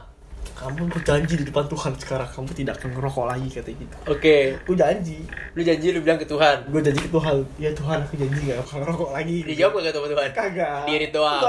Kamu 0.56 0.88
berjanji 0.88 1.36
di 1.36 1.44
depan 1.44 1.66
Tuhan 1.66 1.92
sekarang 1.96 2.26
kamu 2.26 2.50
tidak 2.54 2.74
akan 2.76 2.90
ngerokok 2.94 3.26
lagi 3.28 3.48
katanya 3.50 3.78
gitu 3.78 3.96
Oke. 4.08 4.36
gue 4.58 4.76
janji 4.76 5.20
Lu 5.52 5.62
janji 5.62 5.88
lu 5.90 6.00
bilang 6.00 6.16
ke 6.16 6.24
Tuhan. 6.24 6.58
gue 6.66 6.82
janji 6.82 7.02
ke 7.02 7.10
Tuhan 7.10 7.36
ya 7.56 7.72
Tuhan 7.72 7.98
aku 8.02 8.14
janji 8.16 8.40
gak 8.46 8.60
akan 8.62 8.78
ngerokok 8.82 9.10
lagi 9.12 9.38
Dijawab 9.44 9.72
gak 9.78 9.94
sama 9.94 10.08
Tuhan? 10.10 10.30
kagak 10.32 10.84
Diri 10.86 11.08
doang. 11.10 11.42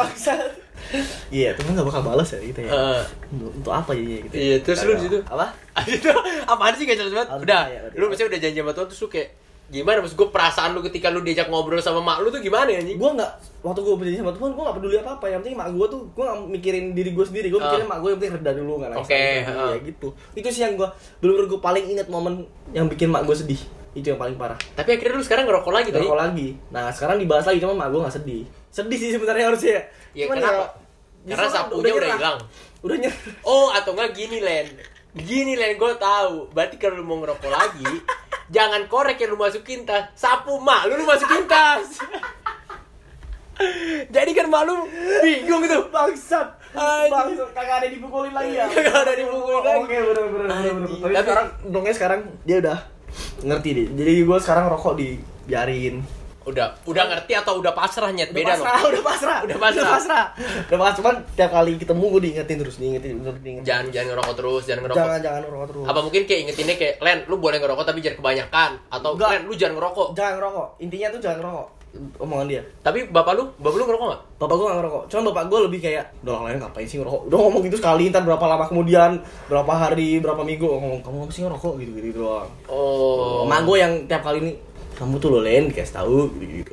Iya 1.28 1.48
Tuhan 1.54 1.70
gak 1.72 1.86
bakal 1.86 2.02
balas 2.04 2.28
ya 2.28 2.38
gitu 2.40 2.60
ya 2.60 2.70
Heeh. 2.70 3.02
untuk, 3.30 3.50
untuk 3.54 3.72
apa 3.72 3.90
ya 3.94 4.18
gitu 4.20 4.34
Iya, 4.34 4.56
terus 4.60 4.78
lu 4.82 4.92
di 4.92 5.02
situ? 5.04 5.18
apa 5.24 5.46
apaan 6.52 6.74
sih 6.74 6.84
gak 6.84 6.96
jelas 6.96 7.12
banget? 7.12 7.28
Udah, 7.38 7.62
berarti. 7.64 7.96
lu 7.96 8.04
maksudnya 8.06 8.28
udah 8.28 8.40
janji 8.40 8.58
sama 8.58 8.72
Tuhan 8.72 8.86
terus 8.86 9.00
lu 9.00 9.08
kayak 9.08 9.28
gimana 9.68 9.98
maksud 9.98 10.14
gue 10.14 10.28
perasaan 10.28 10.70
lu 10.70 10.80
ketika 10.80 11.08
lu 11.08 11.20
diajak 11.20 11.46
ngobrol 11.46 11.78
sama 11.78 11.98
mak 11.98 12.20
lu 12.20 12.28
tuh 12.28 12.38
gimana 12.38 12.68
ya 12.68 12.78
anjing? 12.78 12.94
gue 12.94 13.10
nggak 13.12 13.32
waktu 13.60 13.80
gue 13.80 13.94
berjanji 13.94 14.18
sama 14.20 14.30
Tuhan 14.30 14.50
gue 14.52 14.62
nggak 14.62 14.76
peduli 14.76 14.96
apa 14.96 15.10
apa 15.12 15.26
yang 15.26 15.40
penting 15.40 15.56
mak 15.56 15.68
gue 15.68 15.86
tuh 15.88 16.00
gue 16.08 16.22
nggak 16.22 16.38
mikirin 16.48 16.84
diri 16.92 17.10
gue 17.10 17.24
sendiri 17.24 17.46
gue 17.48 17.56
Ah. 17.56 17.66
mikirin 17.66 17.86
mak 17.86 17.98
gue 17.98 18.08
yang 18.08 18.18
penting 18.20 18.34
reda 18.36 18.52
dulu 18.54 18.72
nggak 18.76 18.90
nangis 18.92 19.08
nangis 19.08 19.44
dulu, 19.44 19.58
ah. 19.58 19.68
ya 19.68 19.78
gitu 19.82 20.08
itu 20.34 20.48
sih 20.48 20.62
yang 20.62 20.74
gue 20.74 20.88
bener-bener 21.18 21.46
gue 21.48 21.60
paling 21.60 21.84
inget 21.88 22.06
momen 22.06 22.34
yang 22.70 22.86
bikin 22.86 23.08
mak 23.08 23.22
gue 23.22 23.34
sedih 23.36 23.58
itu 23.92 24.06
yang 24.06 24.20
paling 24.20 24.36
parah 24.36 24.54
Tapi 24.72 24.92
akhirnya 24.92 25.16
lu 25.16 25.24
sekarang 25.24 25.44
ngerokok 25.46 25.72
lagi 25.72 25.88
tadi. 25.88 26.04
Ngerokok 26.04 26.20
lagi 26.20 26.48
nah 26.68 26.86
sekarang 26.88 27.16
dibahas 27.16 27.44
lagi 27.44 27.58
cuma 27.58 27.74
mak 27.74 27.88
gue 27.88 28.00
nggak 28.00 28.14
sedih 28.14 28.42
sedih 28.68 28.98
sih 28.98 29.10
sebenarnya 29.10 29.44
harusnya 29.46 29.78
Ya, 30.12 30.24
Cuman 30.24 30.36
kenapa? 30.38 30.64
ya, 31.24 31.34
Karena 31.34 31.48
sapunya 31.50 31.92
udah 31.92 32.10
hilang. 32.14 32.38
udah 32.80 32.96
nyerah 32.96 33.18
Oh, 33.42 33.68
atau 33.68 33.92
enggak 33.92 34.14
gini, 34.14 34.38
Len. 34.38 34.64
Gini, 35.12 35.52
Len, 35.52 35.74
gue 35.74 35.92
tahu. 35.92 36.48
Berarti 36.50 36.76
kalau 36.76 36.96
lu 36.96 37.04
mau 37.04 37.18
ngerokok 37.18 37.50
lagi, 37.50 37.84
jangan 38.48 38.86
korek 38.86 39.18
yang 39.18 39.34
lu 39.34 39.38
masukin 39.38 39.82
tas, 39.82 40.10
sapu 40.14 40.58
mak 40.58 40.86
lu 40.86 40.94
lu 40.94 41.04
masukin 41.04 41.44
tas. 41.44 41.86
Jadi 44.12 44.30
kan 44.36 44.46
mak 44.52 44.68
lu 44.68 44.84
bingung 45.24 45.64
gitu. 45.64 45.88
bangsat. 45.88 46.44
Bangsat 47.08 47.48
kagak 47.56 47.76
ada 47.80 47.88
dipukulin 47.88 48.32
lagi 48.32 48.52
ya? 48.54 48.68
Kagak 48.68 49.08
ada 49.08 49.12
dipukulin 49.16 49.62
lagi. 49.64 49.78
oke 49.80 49.96
bener 49.96 50.24
bener 50.28 50.46
bener 50.52 50.72
bener 50.76 50.88
tapi 50.92 51.00
Tapi- 51.00 51.24
sekarang 51.24 51.46
dongnya 51.64 51.94
sekarang 51.96 52.20
dia 52.44 52.56
udah 52.60 52.78
ngerti 53.42 53.68
deh. 53.72 53.86
Jadi 53.96 54.12
gue 54.22 54.38
sekarang 54.38 54.64
rokok 54.68 54.94
dibiarin 54.94 56.04
Udah, 56.46 56.78
udah 56.82 57.04
ngerti 57.10 57.32
atau 57.34 57.58
udah 57.58 57.74
pasrah 57.74 58.14
nyet 58.14 58.30
udah 58.30 58.38
beda 58.38 58.52
pasrah, 58.54 58.78
loh. 58.78 58.86
udah 58.88 59.02
pasrah, 59.02 59.38
Udah 59.42 59.58
pasrah. 59.58 59.82
udah 59.82 59.90
pasrah, 59.90 60.24
udah 60.62 60.78
pasrah. 60.78 60.94
Cuman 60.94 61.14
tiap 61.34 61.50
kali 61.50 61.72
ketemu 61.74 62.04
gue 62.06 62.20
diingetin 62.22 62.56
terus, 62.62 62.76
diingetin, 62.76 63.14
bener 63.18 63.34
diingetin. 63.36 63.66
Jangan 63.66 63.84
jangan 63.90 64.08
ngerokok 64.14 64.34
terus, 64.36 64.62
jangan 64.62 64.80
ngerokok. 64.86 64.98
jangan, 65.02 65.18
jangan 65.20 65.40
ngerokok 65.42 65.66
terus. 65.66 65.86
Apa 65.90 66.00
mungkin 66.00 66.22
kayak 66.22 66.40
ingetinnya 66.46 66.76
kayak 66.76 66.94
Len, 67.02 67.18
lu 67.26 67.36
boleh 67.36 67.58
ngerokok 67.58 67.84
tapi 67.84 67.98
jangan 67.98 68.18
kebanyakan 68.18 68.70
atau 68.88 69.10
Enggak. 69.12 69.28
Len, 69.28 69.42
lu 69.42 69.54
jangan 69.54 69.74
ngerokok. 69.74 70.08
Jangan 70.14 70.32
ngerokok. 70.38 70.66
Intinya 70.78 71.06
tuh 71.10 71.20
jangan 71.20 71.38
ngerokok. 71.42 71.68
omongan 72.20 72.46
dia. 72.46 72.60
Tapi 72.78 73.08
bapak 73.08 73.32
lu, 73.34 73.44
bapak 73.56 73.72
lu 73.74 73.84
ngerokok 73.88 74.06
nggak? 74.06 74.22
Bapak 74.36 74.54
gue 74.54 74.66
gak 74.68 74.76
ngerokok, 74.76 75.02
cuman 75.08 75.22
bapak 75.32 75.44
gue 75.48 75.58
lebih 75.64 75.80
kayak 75.80 76.04
Udah 76.20 76.32
orang 76.36 76.44
lain 76.44 76.58
ngapain 76.60 76.84
sih 76.84 77.00
ngerokok 77.00 77.20
Udah 77.24 77.38
ngomong 77.40 77.62
gitu 77.64 77.76
sekali, 77.80 78.04
ntar 78.06 78.20
berapa 78.20 78.44
lama 78.44 78.64
kemudian 78.68 79.10
Berapa 79.48 79.72
hari, 79.72 80.20
berapa 80.20 80.44
minggu 80.44 80.68
Ngomong, 80.68 81.00
kamu 81.00 81.16
ngapa 81.24 81.32
sih 81.32 81.42
ngerokok 81.42 81.72
gitu-gitu 81.80 82.20
doang 82.20 82.48
Oh. 82.68 83.48
Emak 83.48 83.64
gue 83.64 83.76
yang 83.80 83.92
tiap 84.04 84.20
kali 84.20 84.44
ini 84.44 84.52
Kamu 84.96 85.20
tuh 85.20 85.28
lo 85.28 85.40
Len, 85.44 85.68
dikasih 85.68 85.94
tahu 86.00 86.32
gitu-gitu 86.40 86.72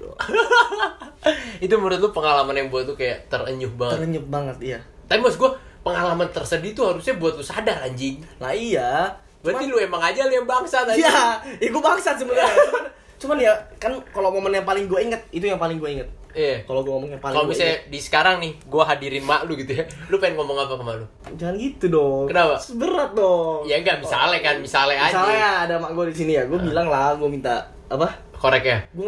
itu 1.64 1.74
menurut 1.80 2.00
lu 2.00 2.10
pengalaman 2.12 2.56
yang 2.56 2.68
buat 2.68 2.84
lu 2.84 2.96
kayak 3.00 3.32
terenyuh 3.32 3.72
banget. 3.80 4.04
Terenyuh 4.04 4.26
banget, 4.28 4.58
iya 4.60 4.80
Tapi 5.08 5.20
maksud 5.24 5.40
gua 5.40 5.52
pengalaman 5.84 6.28
tersedih 6.32 6.72
tuh 6.72 6.96
harusnya 6.96 7.16
buat 7.20 7.36
lu 7.36 7.44
sadar 7.44 7.84
anjing. 7.84 8.24
Nah 8.40 8.52
iya 8.56 9.20
Berarti 9.44 9.68
lu 9.68 9.76
emang 9.76 10.00
aja 10.00 10.24
lu 10.24 10.34
yang 10.40 10.48
bangsa 10.48 10.88
tadi. 10.88 11.04
Iya, 11.04 11.44
ya 11.60 11.68
gue 11.68 11.84
bangsat 11.84 12.16
sebenarnya 12.16 12.48
cuman, 12.64 12.84
cuman 13.20 13.38
ya, 13.44 13.54
kan 13.76 13.92
kalau 14.16 14.32
momen 14.32 14.56
yang 14.56 14.64
paling 14.64 14.88
gue 14.88 15.00
inget 15.04 15.20
Itu 15.36 15.52
yang 15.52 15.60
paling 15.60 15.84
gue 15.84 15.90
inget 16.00 16.10
Iya. 16.34 16.66
Kalau 16.66 16.82
gue 16.82 16.90
ngomong 16.90 17.14
yang 17.14 17.22
paling 17.22 17.38
Kalau 17.38 17.46
gue 17.46 17.54
misalnya 17.54 17.78
di 17.94 18.00
sekarang 18.02 18.42
nih, 18.42 18.58
gua 18.66 18.90
hadirin 18.90 19.22
mak 19.22 19.46
lu 19.46 19.54
gitu 19.54 19.78
ya. 19.78 19.86
Lu 20.10 20.18
pengen 20.18 20.42
ngomong 20.42 20.66
apa 20.66 20.74
ke 20.74 20.82
mak 20.82 20.96
lu? 20.98 21.06
Jangan 21.38 21.56
gitu 21.62 21.86
dong 21.94 22.26
Kenapa? 22.26 22.58
Berat 22.74 23.12
dong 23.14 23.62
Ya 23.70 23.78
enggak, 23.78 24.02
misalnya 24.02 24.40
kan, 24.42 24.56
misalnya 24.58 24.98
aja. 24.98 25.14
Misalnya 25.14 25.38
ya 25.38 25.52
ada 25.70 25.76
mak 25.78 25.92
gue 25.94 26.06
di 26.10 26.16
sini 26.18 26.32
ya, 26.34 26.50
gue 26.50 26.58
bilang 26.58 26.90
lah, 26.90 27.14
gue 27.22 27.30
minta 27.30 27.70
apa? 27.96 28.08
Korek 28.36 28.64
ya. 28.68 28.80
Gue 28.92 29.08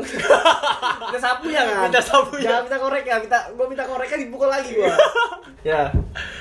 minta 1.04 1.20
sapu 1.20 1.52
ya 1.52 1.62
kan? 1.68 1.92
Minta 1.92 2.02
sapu 2.02 2.36
ya. 2.40 2.64
Minta 2.64 2.78
korek 2.80 3.04
ya, 3.04 3.16
minta 3.20 3.40
gue 3.52 3.66
minta 3.68 3.84
koreknya 3.84 4.18
dipukul 4.24 4.48
lagi 4.48 4.72
gue. 4.72 4.88
ya, 5.70 5.92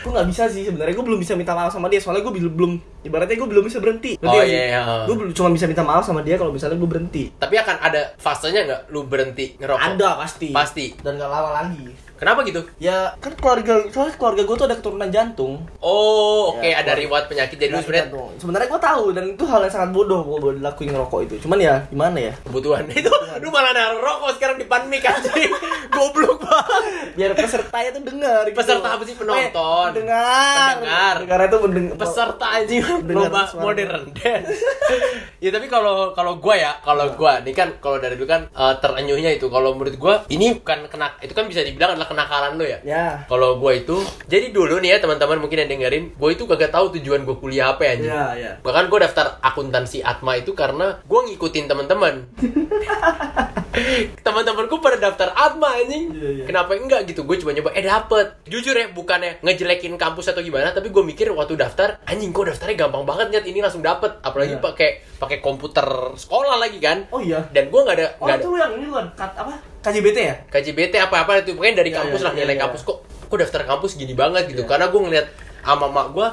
gue 0.05 0.11
nggak 0.15 0.29
bisa 0.31 0.47
sih 0.47 0.63
sebenarnya. 0.69 0.95
Gue 0.95 1.07
belum 1.09 1.19
bisa 1.19 1.35
minta 1.35 1.59
maaf 1.59 1.75
sama 1.75 1.91
dia 1.91 1.99
soalnya 1.99 2.23
gue 2.23 2.35
belum 2.39 2.73
ibaratnya 3.03 3.35
gue 3.35 3.49
belum 3.51 3.65
bisa 3.67 3.83
berhenti. 3.83 4.15
Oh, 4.23 4.45
iya, 4.45 4.79
iya. 4.79 4.83
Gue 5.11 5.17
belum 5.19 5.33
cuma 5.35 5.51
bisa 5.51 5.67
minta 5.67 5.83
maaf 5.83 6.07
sama 6.07 6.23
dia 6.23 6.39
kalau 6.39 6.55
misalnya 6.55 6.79
gue 6.79 6.87
berhenti. 6.87 7.35
Tapi 7.35 7.55
akan 7.59 7.77
ada 7.83 8.15
fasenya 8.21 8.61
nggak 8.63 8.81
lu 8.95 9.03
berhenti 9.09 9.59
ngerokok? 9.59 9.99
Ada 9.99 10.09
pasti. 10.21 10.49
Pasti. 10.55 10.87
Dan 11.03 11.19
gak 11.19 11.31
lama 11.33 11.51
lagi. 11.51 12.04
Kenapa 12.15 12.41
gitu? 12.43 12.63
Ya 12.79 13.13
kan 13.19 13.35
keluarga 13.35 13.85
soalnya 13.91 14.15
keluarga 14.15 14.43
gue 14.43 14.57
tuh 14.57 14.67
ada 14.67 14.77
keturunan 14.77 15.11
jantung. 15.11 15.67
Oh, 15.79 16.55
oke 16.55 16.63
Ya, 16.63 16.81
ada 16.81 16.95
riwayat 16.95 17.27
penyakit 17.27 17.57
jadi 17.57 17.75
sebenarnya 17.77 18.07
jantung. 18.09 18.31
Sebenarnya 18.39 18.69
gue 18.69 18.81
tahu 18.81 19.05
dan 19.11 19.25
itu 19.31 19.45
hal 19.45 19.61
yang 19.61 19.73
sangat 19.73 19.91
bodoh 19.91 20.21
kalau 20.23 20.53
dilakuin 20.53 20.91
ngerokok 20.91 21.21
itu. 21.25 21.35
Cuman 21.43 21.59
ya 21.59 21.75
gimana 21.89 22.19
ya? 22.21 22.33
kebutuhan 22.41 22.87
itu 22.95 23.11
lu 23.35 23.51
malah 23.51 23.75
naruh 23.75 23.99
rokok 23.99 24.39
sekarang 24.39 24.57
di 24.57 24.67
pan 24.67 24.87
mic 24.87 25.03
anjing 25.03 25.51
goblok 25.95 26.39
banget 26.39 26.83
Biar 27.15 27.31
pesertanya 27.35 27.91
tuh 27.91 28.03
dengar. 28.05 28.43
gitu. 28.47 28.57
Peserta 28.57 28.89
apa 28.95 29.03
sih? 29.03 29.15
Penonton. 29.15 29.89
Eh, 29.91 29.95
dengar. 29.99 30.75
Dengar 31.19 31.39
itu 31.45 31.59
mendengar. 31.61 31.97
peserta 31.99 32.47
anjing 32.53 32.83
Dengar 33.03 33.27
lomba 33.27 33.43
modern 33.59 34.03
dance 34.15 34.55
ya 35.45 35.51
tapi 35.51 35.67
kalau 35.67 36.15
kalau 36.15 36.39
gua 36.39 36.55
ya 36.55 36.73
kalau 36.81 37.11
gua 37.15 37.43
ini 37.43 37.53
kan 37.53 37.75
kalau 37.79 37.99
dari 37.99 38.15
dulu 38.15 38.29
kan 38.29 38.47
eh, 38.47 38.75
terenyuhnya 38.79 39.35
itu 39.35 39.51
kalau 39.51 39.75
menurut 39.75 39.99
gua 39.99 40.15
ini 40.31 40.55
bukan 40.55 40.87
kena 40.87 41.19
itu 41.19 41.35
kan 41.35 41.45
bisa 41.47 41.67
dibilang 41.67 41.99
kenakalan 42.07 42.55
lo 42.55 42.63
ya 42.63 42.79
Ya. 42.81 43.25
kalau 43.25 43.57
gua 43.57 43.73
itu 43.73 43.97
jadi 44.25 44.49
dulu 44.49 44.79
nih 44.79 44.91
ya 44.91 44.99
teman-teman 44.99 45.39
mungkin 45.39 45.59
yang 45.59 45.71
dengerin 45.71 46.05
gua 46.15 46.31
itu 46.31 46.45
kagak 46.45 46.71
tahu 46.71 46.93
tujuan 46.95 47.23
gua 47.23 47.37
kuliah 47.37 47.71
apa 47.71 47.83
ya 47.83 47.91
anjing 47.93 48.11
Ya, 48.11 48.25
ya. 48.35 48.51
bahkan 48.61 48.87
gue 48.87 48.99
daftar 48.99 49.39
akuntansi 49.41 50.01
Atma 50.01 50.35
itu 50.35 50.53
karena 50.53 51.01
gue 51.01 51.21
ngikutin 51.25 51.65
teman-teman 51.65 52.15
teman-temanku 54.25 54.79
pada 54.79 54.97
daftar 55.01 55.35
Atma 55.35 55.75
anjing 55.75 56.11
Iya, 56.11 56.29
iya. 56.33 56.45
kenapa 56.45 56.75
enggak 56.75 57.07
gitu 57.07 57.23
gue 57.23 57.37
coba 57.37 57.53
nyoba 57.53 57.71
eh 57.73 57.83
dapet 57.83 58.27
jujur 58.45 58.73
ya 58.73 58.87
bukannya 58.89 59.41
ngejelekin 59.41 59.97
kampus 59.97 60.31
atau 60.31 60.41
gimana 60.41 60.71
tapi 60.71 60.89
gue 60.89 61.03
mikir 61.03 61.31
waktu 61.31 61.55
daftar 61.55 61.99
anjing 62.05 62.31
kok 62.31 62.47
daftarnya 62.47 62.77
gampang 62.79 63.03
banget 63.03 63.27
nyet 63.31 63.47
ini 63.47 63.59
langsung 63.61 63.83
dapet 63.83 64.15
apalagi 64.21 64.43
Iya. 64.53 64.63
pakai 64.63 64.91
pakai 65.17 65.39
komputer 65.41 65.87
sekolah 66.15 66.57
lagi 66.57 66.79
kan 66.79 67.09
Oh 67.11 67.19
iya. 67.19 67.43
dan 67.51 67.67
gue 67.67 67.81
nggak 67.81 67.97
ada 67.97 68.07
Oh 68.17 68.27
ada 68.27 68.39
itu 68.39 68.51
yang 68.55 68.73
ini 68.75 68.87
kan 68.89 69.07
kat, 69.15 69.33
apa? 69.35 69.55
KJBT 69.85 70.19
ya? 70.19 70.35
KJBT 70.49 70.95
apa 70.99 71.17
apa 71.23 71.39
itu 71.39 71.53
pokoknya 71.53 71.77
dari 71.79 71.93
Iya, 71.93 72.01
kampus 72.01 72.19
iya, 72.19 72.27
lah 72.27 72.33
iya, 72.33 72.41
nilai 72.41 72.55
iya. 72.55 72.63
kampus 72.65 72.81
kok 72.83 72.99
kok 73.05 73.37
daftar 73.37 73.63
kampus 73.63 73.93
gini 73.95 74.15
banget 74.15 74.49
gitu 74.49 74.63
Iya. 74.63 74.71
karena 74.71 74.87
gue 74.89 75.01
ngeliat 75.01 75.27
ama 75.63 75.87
mak 75.87 76.09
gue 76.11 76.27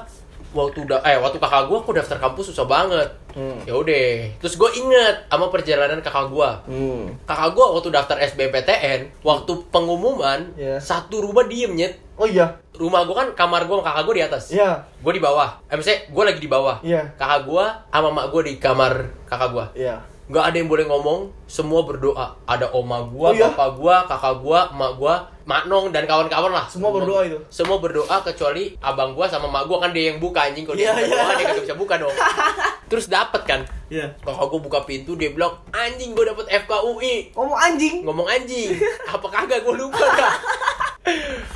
waktu 0.51 0.83
udah 0.83 0.99
eh 1.01 1.15
waktu 1.15 1.37
kakak 1.37 1.63
gue 1.65 1.79
kok 1.79 1.93
daftar 1.93 2.17
kampus 2.19 2.45
susah 2.49 2.63
banget 2.63 3.09
Hmm. 3.31 3.63
ya 3.63 3.71
udah 3.73 4.27
terus 4.37 4.59
gue 4.59 4.69
inget 4.75 5.23
sama 5.25 5.47
perjalanan 5.47 5.99
kakak 5.99 6.27
gue 6.27 6.49
Hmm. 6.67 7.15
kakak 7.23 7.49
gue 7.49 7.63
waktu 7.65 7.87
daftar 7.89 8.19
SBMPTN 8.19 8.99
waktu 9.21 9.51
pengumuman 9.71 10.51
Iya. 10.53 10.79
satu 10.79 11.19
rumah 11.21 11.43
diem 11.45 11.71
nyet 11.71 11.95
Oh 12.15 12.27
iya. 12.27 12.59
rumah 12.73 13.01
gue 13.01 13.15
kan 13.15 13.31
kamar 13.31 13.63
gue 13.63 13.71
sama 13.73 13.85
kakak 13.85 14.03
gue 14.03 14.15
di 14.15 14.23
atas 14.25 14.43
Iya. 14.51 14.83
gue 14.97 15.11
di 15.11 15.19
bawah 15.19 15.63
eh 15.63 15.75
misalnya 15.75 15.99
gue 16.05 16.23
lagi 16.25 16.39
di 16.39 16.49
bawah 16.49 16.77
Iya. 16.81 17.15
kakak 17.15 17.41
gue 17.45 17.65
sama 17.87 18.09
mak 18.09 18.27
gue 18.29 18.41
di 18.43 18.53
kamar 18.57 18.93
kakak 19.23 19.49
gue 19.49 19.65
Iya. 19.79 19.95
Nggak 20.31 20.45
ada 20.45 20.55
yang 20.55 20.65
boleh 20.65 20.87
ngomong 20.87 21.19
semua 21.43 21.83
berdoa 21.83 22.39
ada 22.45 22.71
oma 22.71 23.03
gua 23.03 23.29
Oh, 23.29 23.35
iya? 23.35 23.51
bapak 23.51 23.69
gua 23.75 23.95
kakak 24.05 24.39
gua 24.39 24.71
emak 24.71 24.91
gua 24.95 25.15
maknong 25.43 25.91
dan 25.91 26.05
kawan-kawan 26.05 26.47
lah 26.49 26.63
Semua 26.65 26.87
berdoa 26.89 27.27
itu? 27.27 27.35
semua 27.49 27.77
berdoa 27.77 28.15
kecuali 28.21 28.71
abang 28.79 29.11
gua 29.11 29.27
sama 29.27 29.45
emak 29.45 29.67
gua 29.67 29.77
kan 29.77 29.91
dia 29.91 30.07
yang 30.07 30.17
buka 30.17 30.47
anjing 30.47 30.63
kalau 30.63 30.79
Iya, 30.79 30.87
dia 30.89 31.03
iya. 31.03 31.11
berdoa 31.11 31.31
dia 31.33 31.45
kagak 31.45 31.63
bisa 31.65 31.75
buka 31.75 31.93
dong 31.97 32.15
terus 32.89 33.05
dapet 33.07 33.41
kan 33.43 33.61
Iya. 33.87 34.07
kakak 34.17 34.47
gua 34.47 34.59
buka 34.61 34.79
pintu 34.81 35.11
dia 35.13 35.29
bilang 35.29 35.51
anjing 35.69 36.15
gua 36.15 36.23
dapet 36.25 36.47
FKUI 36.63 37.35
Ngomong 37.35 37.59
anjing. 37.59 37.95
ngomong 38.01 38.27
anjing 38.29 38.71
apa 39.13 39.27
kagak 39.27 39.59
gua 39.61 39.75
lupa 39.75 39.99
dah 40.07 40.33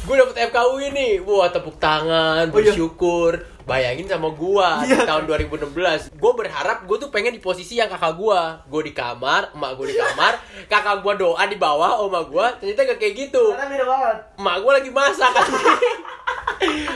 gue 0.02 0.16
dapet 0.16 0.50
FKUI 0.50 0.90
nih 0.90 1.14
wah 1.22 1.46
tepuk 1.48 1.78
tangan 1.78 2.50
Oh, 2.50 2.58
iya? 2.58 2.74
bersyukur. 2.74 3.34
Bayangin 3.64 4.06
sama 4.06 4.30
gua 4.30 4.78
di 4.80 4.94
Iya. 4.94 5.06
tahun 5.06 5.26
2016 5.26 5.74
gue 6.12 6.32
berharap 6.36 6.86
gue 6.86 6.98
tuh 6.98 7.10
pengen 7.10 7.30
di 7.32 7.40
posisi 7.40 7.76
yang 7.76 7.86
kakak 7.88 8.14
gua. 8.14 8.62
Gue 8.64 8.82
di 8.84 8.94
kamar 8.94 9.50
emak 9.52 9.72
gue 9.76 9.86
di 9.88 9.96
kamar 9.96 10.34
kakak 10.66 11.02
gua 11.02 11.14
doa 11.16 11.44
di 11.44 11.56
bawah 11.56 11.98
oma 12.00 12.22
gua 12.24 12.54
ternyata 12.56 12.86
gak 12.88 13.00
kayak 13.00 13.14
gitu. 13.20 13.42
Karena 13.52 13.66
beda 13.68 13.86
banget. 13.88 14.18
emak 14.36 14.56
gue 14.60 14.72
lagi 14.72 14.90
masak. 14.92 15.32
Kan 15.32 15.46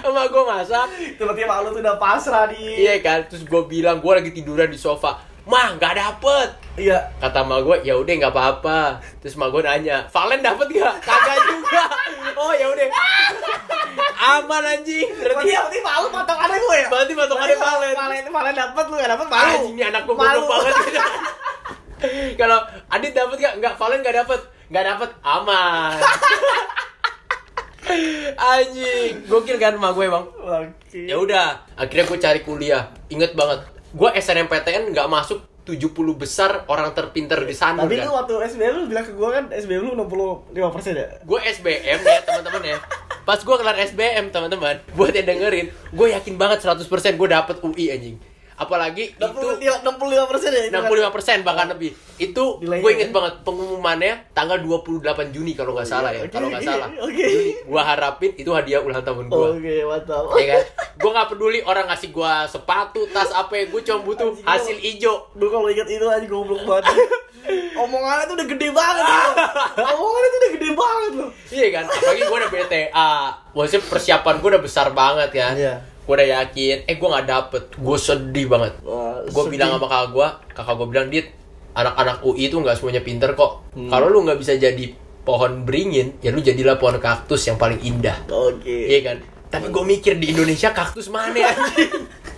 emak 0.08 0.26
gue 0.28 0.44
masak. 0.44 0.86
Tiba-tiba 1.16 1.54
lu 1.60 1.70
tuh 1.72 1.82
udah 1.82 1.98
pasrah 1.98 2.46
di. 2.46 2.62
iya 2.80 2.98
kan? 3.00 3.26
Terus 3.26 3.44
gue 3.44 3.62
bilang 3.68 3.98
gue 3.98 4.14
lagi 4.16 4.30
tiduran 4.32 4.70
di 4.70 4.78
sofa 4.78 5.18
mah 5.50 5.74
nggak 5.82 5.98
dapet. 5.98 6.50
Iya. 6.80 7.12
kata 7.20 7.44
emak 7.44 7.60
gue 7.66 7.78
ya 7.84 7.98
udah 7.98 8.14
nggak 8.22 8.32
apa-apa. 8.32 9.02
Terus 9.20 9.34
emak 9.36 9.50
gue 9.52 9.62
nanya 9.66 10.06
Valen 10.14 10.40
dapet 10.46 10.68
gak 10.70 10.96
kagak 11.02 11.38
juga. 11.50 11.84
Oh 12.40 12.56
ya 12.56 12.72
udah. 12.72 12.88
Aman 14.16 14.64
anjing. 14.64 15.12
Berarti 15.12 15.52
ya, 15.52 15.60
berarti 15.60 15.80
malu 15.84 16.08
patokannya 16.08 16.56
gue 16.56 16.78
ya? 16.78 16.88
berarti 16.88 17.14
patokannya 17.18 17.58
Valen. 17.58 17.96
Valen, 17.98 18.24
Valen 18.32 18.56
dapet 18.56 18.84
lu 18.88 18.96
gak 18.96 19.12
dapet 19.12 19.28
malu. 19.28 19.44
anjing 19.44 19.74
ini 19.76 19.84
anak 19.84 20.02
gue 20.08 20.16
Malu. 20.16 20.42
banget. 20.48 20.76
Kalau 22.40 22.60
Adit 22.88 23.12
dapet 23.12 23.38
gak 23.44 23.54
nggak 23.60 23.74
Valen 23.76 24.00
nggak 24.00 24.16
dapet. 24.24 24.40
Nggak 24.70 24.86
dapet 24.96 25.10
aman. 25.26 25.98
Anjing 28.40 29.26
gokil 29.26 29.58
kan 29.58 29.74
emak 29.76 29.98
gue 29.98 30.06
bang 30.06 30.26
ya 30.94 31.18
udah 31.18 31.66
akhirnya 31.74 32.06
gue 32.06 32.20
cari 32.22 32.40
kuliah. 32.46 32.84
Inget 33.10 33.34
banget 33.34 33.66
gue 33.90 34.10
SNMPTN 34.14 34.94
nggak 34.94 35.08
masuk 35.08 35.40
70 35.66 35.92
besar 36.18 36.66
orang 36.66 36.94
terpinter 36.94 37.46
di 37.46 37.54
sana 37.54 37.86
Tapi 37.86 37.98
kan? 37.98 38.10
lu 38.10 38.14
waktu 38.16 38.34
SBM 38.50 38.74
lu 38.76 38.84
bilang 38.90 39.06
ke 39.06 39.14
gue 39.14 39.30
kan 39.30 39.46
SBM 39.50 39.82
lu 39.84 39.94
65% 39.94 40.50
ya? 40.94 41.08
gue 41.22 41.40
SBM 41.52 42.00
ya 42.00 42.20
teman-teman 42.24 42.64
ya. 42.66 42.78
Pas 43.22 43.38
gue 43.38 43.56
kelar 43.56 43.78
SBM 43.78 44.34
teman-teman 44.34 44.82
buat 44.94 45.14
yang 45.14 45.28
dengerin 45.28 45.70
gue 45.70 46.08
yakin 46.10 46.36
banget 46.36 46.66
100% 46.66 46.82
gue 47.14 47.28
dapet 47.30 47.56
UI 47.62 47.86
anjing 47.90 48.18
apalagi 48.60 49.16
itu 49.16 49.24
65% 49.80 49.88
ya? 50.52 50.62
itu 50.68 50.76
kan? 50.76 50.92
65% 51.42 51.48
bahkan 51.48 51.68
lebih 51.72 51.92
itu 52.18 52.44
gue 52.60 52.92
inget 52.92 53.08
ya? 53.08 53.16
banget 53.16 53.34
pengumumannya 53.42 54.14
tanggal 54.32 54.60
28 54.60 55.00
Juni 55.32 55.56
kalau 55.56 55.72
nggak 55.72 55.88
salah 55.88 56.12
ya 56.12 56.22
Oke, 56.22 56.30
kalau 56.30 56.52
nggak 56.52 56.62
salah 56.62 56.92
oke. 57.00 57.28
gue 57.64 57.82
harapin 57.82 58.32
itu 58.36 58.52
hadiah 58.52 58.84
ulang 58.84 59.00
tahun 59.00 59.32
gue 59.32 59.48
Oke, 59.56 59.76
mantap. 59.82 60.24
ya 60.36 60.46
kan 60.54 60.64
gue 60.94 61.10
nggak 61.10 61.28
peduli 61.30 61.60
orang 61.62 61.88
ngasih 61.88 62.12
gue 62.12 62.34
sepatu 62.46 63.08
tas 63.10 63.32
apa 63.32 63.54
ya 63.56 63.66
gue 63.66 63.82
cuma 63.82 64.00
butuh 64.02 64.30
Anjing, 64.30 64.46
hasil 64.46 64.78
ijo 64.78 65.14
Gue 65.32 65.48
kalau 65.48 65.68
inget 65.68 65.88
itu 65.88 66.04
aja 66.04 66.26
goblok 66.26 66.62
banget. 66.62 66.92
Omongannya 67.74 68.28
tuh 68.28 68.36
udah 68.36 68.48
gede 68.48 68.70
banget. 68.70 69.06
Omongannya 69.96 70.28
tuh 70.28 70.40
udah 70.40 70.52
gede 70.52 70.70
banget 70.74 71.12
loh. 71.16 71.30
iya 71.50 71.68
kan 71.72 71.86
apalagi 71.88 72.22
gue 72.22 72.38
udah 72.38 72.52
BTA 72.52 73.12
maksudnya 73.50 73.82
persiapan 73.88 74.36
gue 74.38 74.50
udah 74.50 74.62
besar 74.62 74.88
banget 74.92 75.30
kan 75.34 75.54
Iya. 75.56 75.76
Gue 76.10 76.16
udah 76.16 76.30
yakin 76.36 76.78
eh 76.84 76.96
gue 76.96 77.06
nggak 77.08 77.28
dapet 77.28 77.64
gue 77.72 77.98
sedih 78.00 78.50
banget 78.50 78.74
Wah, 78.82 79.22
gue 79.22 79.30
sedih. 79.40 79.52
bilang 79.54 79.70
sama 79.72 79.86
kakak 79.86 80.10
gue 80.10 80.28
kakak 80.52 80.74
gue 80.74 80.88
bilang 80.90 81.08
dit 81.08 81.28
anak-anak 81.72 82.18
UI 82.24 82.42
itu 82.44 82.56
nggak 82.58 82.76
semuanya 82.76 83.02
pinter 83.02 83.30
kok 83.32 83.62
Hmm. 83.70 83.86
kalau 83.88 84.10
lu 84.10 84.26
nggak 84.26 84.36
bisa 84.36 84.58
jadi 84.58 84.90
pohon 85.22 85.62
beringin 85.62 86.18
ya 86.18 86.34
lu 86.34 86.42
jadilah 86.42 86.76
pohon 86.76 86.98
kaktus 86.98 87.46
yang 87.46 87.56
paling 87.56 87.78
indah 87.80 88.18
Oke. 88.26 88.90
Iya 88.90 89.00
kan? 89.06 89.18
Tapi 89.48 89.70
gue 89.70 89.84
mikir 89.84 90.18
di 90.18 90.30
Indonesia 90.30 90.70
kaktus 90.72 91.06
mana 91.08 91.38
anjing? 91.38 91.94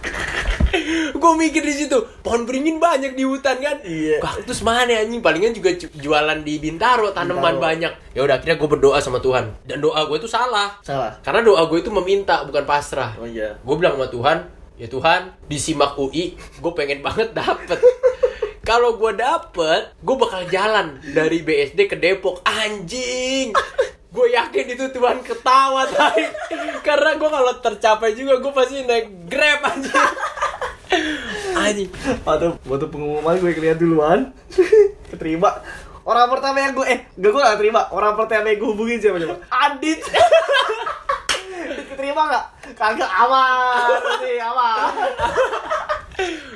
gue 1.11 1.31
mikir 1.35 1.61
di 1.61 1.75
situ 1.75 1.93
pohon 2.19 2.43
beringin 2.43 2.77
banyak 2.77 3.13
di 3.13 3.21
hutan 3.21 3.57
kan? 3.57 3.77
Iya. 3.81 4.17
kaktus 4.19 4.61
mana 4.61 4.91
anjing? 4.95 5.19
Palingan 5.19 5.51
juga 5.51 5.71
ju- 5.71 5.91
jualan 5.93 6.39
di 6.39 6.57
Bintaro 6.57 7.09
tanaman 7.09 7.55
Bintaro. 7.55 7.61
banyak. 7.61 7.93
Ya 8.11 8.21
udah 8.21 8.35
akhirnya 8.35 8.55
gue 8.55 8.69
berdoa 8.69 8.97
sama 8.97 9.17
Tuhan. 9.17 9.53
Dan 9.63 9.79
doa 9.79 10.03
gue 10.03 10.17
itu 10.17 10.27
salah. 10.27 10.77
Salah. 10.81 11.17
karena 11.21 11.41
doa 11.41 11.65
gue 11.65 11.77
itu 11.77 11.89
meminta 11.89 12.41
bukan 12.41 12.63
pasrah. 12.63 13.15
Oh 13.15 13.25
iya. 13.25 13.55
gue 13.55 13.75
bilang 13.75 13.95
sama 13.95 14.07
Tuhan 14.07 14.37
ya 14.75 14.87
Tuhan 14.87 15.21
disimak 15.45 15.93
UI 15.93 16.33
gue 16.33 16.71
pengen 16.71 16.99
banget 16.99 17.31
dapet. 17.31 17.77
Kalau 18.61 18.93
gue 18.93 19.11
dapet 19.13 19.93
gue 19.95 20.15
bakal 20.15 20.45
jalan 20.47 21.01
dari 21.07 21.41
BSD 21.41 21.85
ke 21.85 21.95
Depok. 21.95 22.41
Anjing! 22.41 23.53
Gue 24.07 24.27
yakin 24.29 24.65
itu 24.69 24.85
Tuhan 24.89 25.21
ketawa 25.21 25.87
tai. 25.87 26.27
Karena 26.87 27.15
gue 27.15 27.25
kalau 27.25 27.53
tercapai 27.57 28.11
juga 28.11 28.37
gue 28.37 28.51
pasti 28.51 28.81
naik 28.81 29.07
grab 29.25 29.61
anjing 29.63 29.93
anjing 31.55 31.89
Waktu 32.25 32.47
waktu 32.67 32.87
pengumuman 32.91 33.35
gue 33.39 33.51
kelihatan 33.55 33.81
duluan. 33.81 34.19
Keterima. 35.11 35.63
Orang 36.01 36.27
pertama 36.33 36.57
yang 36.57 36.73
gue 36.73 36.85
eh 36.89 36.99
gak 37.13 37.31
gue 37.31 37.41
gak 37.41 37.59
terima. 37.61 37.87
Orang 37.93 38.17
pertama 38.17 38.49
yang 38.49 38.57
gue 38.59 38.69
hubungin 38.73 38.97
siapa 38.97 39.21
coba? 39.21 39.35
Adit. 39.49 40.01
Keterima 41.91 42.21
gak? 42.31 42.45
Kagak 42.75 43.11
aman 43.11 43.99
sih 44.23 44.37
aman. 44.41 44.93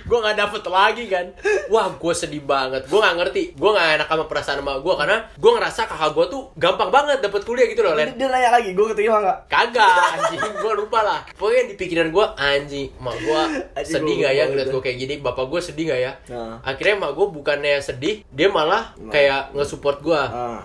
gue 0.06 0.18
nggak 0.20 0.38
dapet 0.38 0.62
lagi 0.66 1.04
kan. 1.06 1.26
Wah 1.68 1.90
gue 1.92 2.14
sedih 2.14 2.40
banget. 2.40 2.86
Gue 2.86 2.98
nggak 2.98 3.16
ngerti. 3.18 3.44
Gue 3.54 3.70
nggak 3.70 3.88
enak 3.96 4.08
sama 4.08 4.26
perasaan 4.26 4.58
sama 4.60 4.78
gue 4.78 4.94
karena 4.96 5.18
gue 5.32 5.52
ngerasa 5.52 5.82
kakak 5.84 6.12
gue 6.12 6.26
tuh 6.30 6.42
gampang 6.56 6.90
banget 6.90 7.18
dapet 7.20 7.42
kuliah 7.42 7.66
gitu 7.66 7.82
loh 7.82 7.94
Len. 7.94 8.14
Dia 8.14 8.28
nanya 8.28 8.50
lagi 8.52 8.72
gue 8.72 8.86
keterima 8.88 9.18
gak? 9.20 9.38
kagak 9.48 9.90
anjing. 10.16 10.42
Gue 10.56 10.74
lupa 10.76 11.00
lah. 11.02 11.20
Pokoknya 11.34 11.64
di 11.66 11.76
pikiran 11.76 12.08
gue 12.08 12.26
anjing 12.36 12.88
mak 12.98 13.18
gue 13.18 13.42
sedih 13.90 14.16
gak 14.22 14.34
ya? 14.34 14.44
ngeliat 14.46 14.68
itu. 14.68 14.74
gue 14.74 14.82
kayak 14.82 14.98
gini 15.00 15.14
bapak 15.20 15.46
gue 15.48 15.60
sedih 15.60 15.86
gak 15.88 16.00
ya? 16.00 16.12
Nah. 16.30 16.62
akhirnya 16.62 16.96
mak 17.00 17.12
gue 17.12 17.28
bukannya 17.32 17.76
sedih 17.80 18.22
dia 18.26 18.48
malah 18.48 18.94
kayak 19.08 19.52
nge-support 19.52 20.00
gue 20.00 20.18
Ah. 20.18 20.62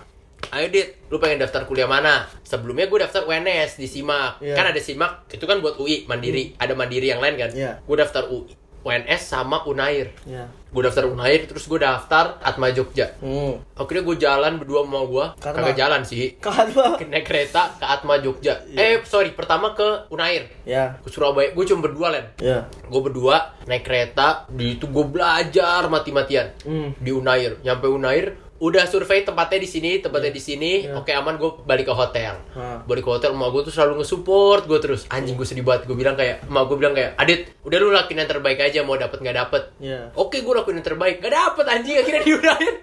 ayo 0.51 0.67
dit 0.67 0.97
lu 1.07 1.17
pengen 1.17 1.37
daftar 1.39 1.63
kuliah 1.63 1.85
mana? 1.85 2.25
Sebelumnya 2.41 2.85
gue 2.85 2.99
daftar 2.99 3.23
UNS 3.23 3.75
di 3.75 3.85
SIMAK. 3.85 4.41
Iya. 4.41 4.53
kan 4.53 4.65
ada 4.67 4.77
SIMAK 4.77 5.11
itu 5.31 5.45
kan 5.45 5.57
buat 5.57 5.75
UI 5.75 6.05
mandiri. 6.05 6.53
Ada 6.55 6.73
mandiri 6.73 7.07
yang 7.07 7.19
lain 7.19 7.35
kan? 7.35 7.49
Iya. 7.51 7.79
gue 7.79 7.95
daftar 7.95 8.25
UI 8.27 8.53
UNS 8.81 9.21
sama 9.23 9.61
Unair 9.63 10.09
Ya. 10.23 10.49
gue 10.67 10.81
daftar 10.81 11.05
Unair 11.05 11.43
terus 11.43 11.63
gue 11.63 11.77
daftar 11.77 12.39
Atma 12.39 12.69
Jogja 12.69 13.13
Hmm. 13.17 13.59
akhirnya 13.73 14.03
gue 14.03 14.17
jalan 14.17 14.53
berdua 14.55 14.81
sama 14.81 14.99
gue 15.03 15.25
Karena? 15.37 15.57
kagak 15.61 15.77
jalan 15.77 16.01
sih 16.01 16.23
Karena 16.37 16.85
naik 16.97 17.23
kereta 17.23 17.75
ke 17.75 17.85
Atma 17.85 18.17
Jogja 18.17 18.63
eh 18.67 19.03
sorry 19.03 19.31
pertama 19.31 19.71
ke 19.71 20.07
Unair 20.07 20.49
ya. 20.63 20.97
ke 20.97 21.07
Surabaya 21.07 21.51
gue 21.51 21.63
cuma 21.63 21.81
berdua 21.83 22.07
len 22.09 22.25
Ya. 22.37 22.65
gue 22.67 23.01
berdua 23.01 23.53
naik 23.63 23.83
kereta 23.83 24.47
di 24.47 24.75
itu 24.75 24.85
gue 24.85 25.05
belajar 25.05 25.85
mati-matian 25.85 26.49
Hmm. 26.61 26.95
di 26.95 27.11
Unair 27.11 27.61
nyampe 27.61 27.85
Unair 27.85 28.33
udah 28.61 28.85
survei 28.85 29.21
tempatnya 29.21 29.57
di 29.57 29.65
sini 29.65 29.91
tempatnya 29.97 30.29
di 30.29 30.37
sini 30.39 30.85
Iya. 30.85 30.93
oke 30.95 31.09
aman 31.09 31.33
gue 31.35 31.49
balik 31.61 31.83
ke 31.83 31.93
hotel 31.93 32.37
Hah. 32.51 32.85
balik 32.85 33.01
ke 33.01 33.11
hotel 33.11 33.33
emak 33.33 33.49
gue 33.49 33.61
tuh 33.65 33.73
selalu 33.73 33.99
nge-support 33.99 34.63
gue 34.63 34.77
terus 34.77 35.01
anjing 35.07 35.33
gue 35.33 35.43
sedih 35.43 35.61
banget 35.61 35.83
gue 35.83 35.93
bilang 35.93 36.13
kayak 36.13 36.45
emak 36.45 36.63
gue 36.63 36.77
bilang 36.77 36.93
kayak 36.93 37.17
Adit 37.17 37.57
udah 37.61 37.77
lu 37.77 37.89
lakuin 37.89 38.17
yang 38.17 38.29
terbaik 38.29 38.57
aja 38.57 38.79
mau 38.81 38.93
dapet 38.93 39.17
nggak 39.17 39.37
dapet 39.39 39.63
Ya. 39.77 40.13
Oke 40.13 40.39
gue 40.39 40.53
lakuin 40.53 40.77
yang 40.77 40.85
terbaik 40.85 41.17
Gak 41.19 41.33
dapet 41.33 41.65
anjing 41.65 41.97
akhirnya 41.97 42.21
diudahin 42.27 42.75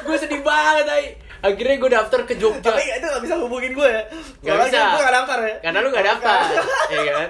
Gue 0.00 0.16
sedih 0.16 0.38
banget 0.38 0.86
ay. 0.86 1.04
Akhirnya 1.40 1.76
gue 1.76 1.90
daftar 1.92 2.20
ke 2.22 2.34
Jogja 2.34 2.62
Tapi 2.64 2.82
itu 2.84 3.02
gak 3.04 3.22
bisa 3.22 3.34
hubungin 3.36 3.70
gue 3.72 3.88
ya. 3.88 4.02
Gak 4.40 4.54
Soalnya 4.54 4.66
bisa. 4.68 4.82
Gue 4.88 5.02
gak 5.02 5.16
daftar 5.16 5.38
ya. 5.40 5.56
Karena 5.60 5.78
lu 5.78 5.88
gak 5.90 6.06
daftar 6.06 6.38
ya 6.94 7.12
kan 7.12 7.28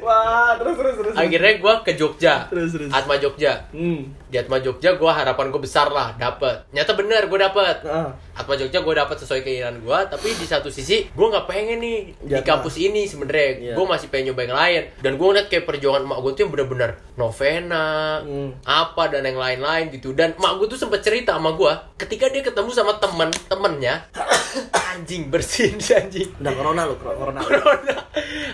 Wah, 0.00 0.54
terus 0.54 0.74
terus 0.76 0.94
terus. 0.96 1.14
Akhirnya 1.14 1.52
gue 1.56 1.74
ke 1.82 1.92
Jogja 1.94 2.34
Terus, 2.46 2.70
terus. 2.70 2.90
Atma 2.90 3.16
Jogja 3.16 3.68
Hmm. 3.70 4.12
Di 4.26 4.36
Atma 4.36 4.58
Jogja 4.58 4.94
gue 4.94 5.10
harapan 5.10 5.48
gue 5.48 5.58
besar 5.58 5.88
lah 5.88 6.14
dapet 6.14 6.68
Nyata 6.70 6.92
bener 6.92 7.26
gue 7.26 7.38
dapet 7.38 7.76
Ah. 7.82 8.12
Atma 8.32 8.54
Jogja 8.54 8.78
gue 8.78 8.94
dapet 8.94 9.16
sesuai 9.16 9.40
keinginan 9.40 9.78
gue 9.78 9.98
Tapi 10.06 10.28
di 10.30 10.44
satu 10.44 10.68
sisi 10.68 11.04
gue 11.06 11.26
gak 11.28 11.46
pengen 11.46 11.78
nih 11.78 11.98
Di 12.18 12.40
kampus 12.40 12.78
ini 12.78 13.04
sebenarnya 13.04 13.48
Iya. 13.52 13.74
Gue 13.74 13.86
masih 13.86 14.06
pengen 14.08 14.30
nyoba 14.30 14.40
yang 14.42 14.56
lain 14.56 14.82
Dan 14.98 15.12
gue 15.14 15.26
ngeliat 15.26 15.46
kayak 15.46 15.64
perjuangan 15.64 16.02
emak 16.02 16.18
gue 16.20 16.30
tuh 16.30 16.40
yang 16.40 16.52
bener-bener 16.52 16.90
Novena 17.14 17.88
Hmm. 18.20 18.50
Apa 18.62 19.08
dan 19.08 19.24
yang 19.24 19.36
lain-lain 19.36 19.88
gitu 19.90 20.12
Dan 20.12 20.34
emak 20.34 20.52
gue 20.56 20.66
tuh 20.68 20.78
sempet 20.78 21.00
cerita 21.00 21.34
sama 21.34 21.52
gue 21.52 21.72
Ketika 21.96 22.28
dia 22.28 22.40
ketemu 22.40 22.70
sama 22.70 22.96
temen 22.96 23.28
Temennya 23.46 24.04
Anjing 24.90 25.28
bersin 25.28 25.78
si 25.78 25.92
anjing 25.92 26.28
Udah 26.36 26.52
corona 26.52 26.82
lu, 26.82 26.94
corona. 26.96 27.38
Corona. 27.40 27.94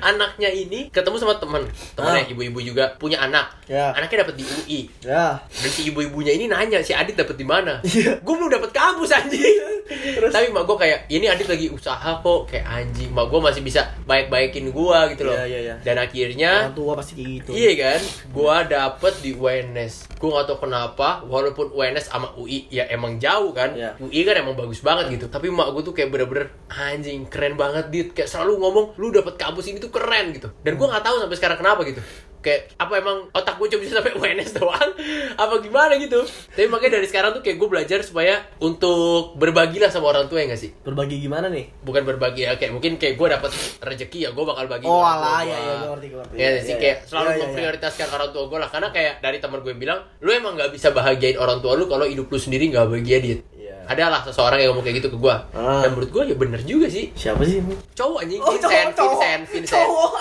Anaknya 0.02 0.50
ini 0.50 0.75
ketemu 0.88 1.16
sama 1.16 1.35
temen 1.37 1.62
Temennya 1.92 2.23
Ah. 2.23 2.33
ibu-ibu 2.33 2.59
juga 2.62 2.85
Punya 2.97 3.18
anak 3.21 3.47
Ya. 3.66 3.90
Anaknya 3.92 4.23
dapet 4.23 4.38
di 4.38 4.45
UI 4.45 4.80
Ya. 5.02 5.42
dan 5.42 5.71
si 5.71 5.91
ibu-ibunya 5.91 6.30
ini 6.30 6.47
nanya 6.47 6.78
si 6.80 6.93
Adit 6.93 7.15
dapet 7.15 7.34
di 7.34 7.43
mana? 7.43 7.82
Iya. 7.82 8.23
Gue 8.23 8.34
belum 8.34 8.47
dapet 8.49 8.71
kampus 8.71 9.10
anjing. 9.10 9.58
Tapi 10.06 10.47
mak 10.50 10.62
gue 10.65 10.76
kayak 10.76 11.00
ini 11.08 11.26
Adit 11.26 11.47
lagi 11.47 11.67
usaha 11.67 12.10
kok 12.17 12.47
kayak 12.47 12.62
anjing. 12.62 13.10
Mak 13.10 13.26
gue 13.26 13.41
masih 13.41 13.62
bisa 13.62 13.82
baik-baikin 14.06 14.71
gue 14.71 14.99
gitu 15.12 15.23
loh. 15.25 15.34
Iya, 15.34 15.47
iya, 15.47 15.58
iya. 15.60 15.75
Dan 15.82 15.99
akhirnya 15.99 16.50
Orang 16.65 16.78
tua 16.78 16.93
pasti 16.95 17.12
gitu. 17.19 17.50
Iya 17.50 17.73
kan, 17.76 18.00
gua 18.30 18.56
dapet 18.62 19.15
di 19.19 19.30
UNS. 19.32 20.15
Gua 20.17 20.41
gak 20.41 20.47
tau 20.47 20.58
kenapa, 20.60 21.08
walaupun 21.23 21.71
UNS 21.71 22.06
sama 22.06 22.30
UI 22.34 22.67
ya 22.69 22.86
emang 22.86 23.19
jauh 23.19 23.50
kan. 23.50 23.75
Iya. 23.75 23.99
UI 23.99 24.23
kan 24.23 24.39
emang 24.39 24.54
bagus 24.54 24.78
banget 24.78 25.10
gitu. 25.12 25.26
Tapi 25.26 25.50
mak 25.50 25.75
gua 25.75 25.82
tuh 25.82 25.91
kayak 25.91 26.08
bener-bener 26.08 26.54
anjing 26.69 27.26
keren 27.26 27.54
banget 27.54 27.91
dit. 27.91 28.08
Kayak 28.12 28.30
selalu 28.30 28.58
ngomong 28.58 28.86
lu 28.97 29.10
dapet 29.10 29.34
kampus 29.34 29.67
ini 29.67 29.78
tuh 29.78 29.91
keren 29.91 30.30
gitu. 30.30 30.49
Dan 30.67 30.75
gua 30.75 30.87
nggak 30.91 31.05
tahu 31.05 31.17
sampai 31.23 31.37
sekarang 31.39 31.59
kenapa 31.59 31.81
gitu. 31.87 32.02
Kayak 32.37 32.79
apa 32.79 33.02
emang 33.02 33.26
otak 33.35 33.59
gue 33.59 33.67
cuma 33.67 33.81
bisa 33.83 33.99
sampai 33.99 34.15
UNS 34.15 34.55
doang? 34.55 34.91
Apa 35.43 35.59
gimana 35.59 35.99
gitu? 35.99 36.23
Tapi 36.55 36.71
makanya 36.71 37.02
dari 37.02 37.11
sekarang 37.11 37.35
tuh 37.35 37.43
kayak 37.43 37.59
gue 37.59 37.67
belajar 37.67 37.99
supaya 38.07 38.39
untuk 38.63 39.35
berbagilah 39.35 39.91
sama 39.91 40.15
orang 40.15 40.31
tua 40.31 40.47
ya 40.47 40.55
gak 40.55 40.61
sih? 40.63 40.71
Berbagi 40.87 41.19
gimana 41.19 41.50
nih? 41.50 41.75
Bukan 41.83 42.07
berbagi 42.07 42.47
ya, 42.47 42.55
kayak 42.55 42.71
mungkin 42.71 43.02
kayak 43.02 43.19
gue 43.19 43.26
dapet 43.26 43.50
rezeki 43.83 44.19
ya 44.21 44.31
gue 44.31 44.45
bakal 44.47 44.71
bagi 44.71 44.87
Oh, 44.87 45.02
alah, 45.02 45.43
gua. 45.43 45.50
iya, 45.50 45.57
iya, 45.59 45.75
gua 45.75 45.89
ngerti, 45.99 46.07
gua 46.07 46.21
ngerti. 46.23 46.37
Ya 46.39 46.49
sih 46.57 46.71
iya, 46.71 46.76
kayak 46.79 46.97
iya. 47.02 47.07
selalu 47.11 47.26
Iya, 47.26 47.41
memprioritaskan 47.43 48.09
orang 48.15 48.29
tua 48.31 48.45
gue 48.47 48.59
lah 48.63 48.71
karena 48.71 48.89
kayak 48.95 49.15
dari 49.19 49.39
teman 49.43 49.59
gue 49.67 49.75
bilang 49.75 49.99
lu 50.23 50.31
emang 50.31 50.52
nggak 50.55 50.71
bisa 50.71 50.89
bahagiain 50.95 51.37
orang 51.37 51.59
tua 51.59 51.75
lu 51.75 51.91
kalau 51.91 52.07
hidup 52.07 52.31
lu 52.31 52.39
sendiri 52.39 52.71
nggak 52.71 52.87
bahagia 52.87 53.19
dit 53.19 53.41
Iya. 53.87 53.93
adalah 53.93 54.21
seseorang 54.23 54.59
yang 54.59 54.69
ngomong 54.71 54.83
kayak 54.83 54.99
gitu 54.99 55.09
ke 55.09 55.19
gue 55.19 55.37
Ah. 55.53 55.81
dan 55.81 55.91
menurut 55.91 56.11
gue 56.11 56.23
ya 56.27 56.35
bener 56.35 56.61
juga 56.61 56.87
sih 56.87 57.09
Siapa 57.13 57.41
sih? 57.41 57.63
cowok 57.93 58.19
anjing 58.21 58.41
Oh, 58.41 58.51
Vincent 58.51 58.91
cowok, 58.93 59.15
Vincent 59.15 59.43
Vincent 59.49 59.79
Cowok. 59.79 60.13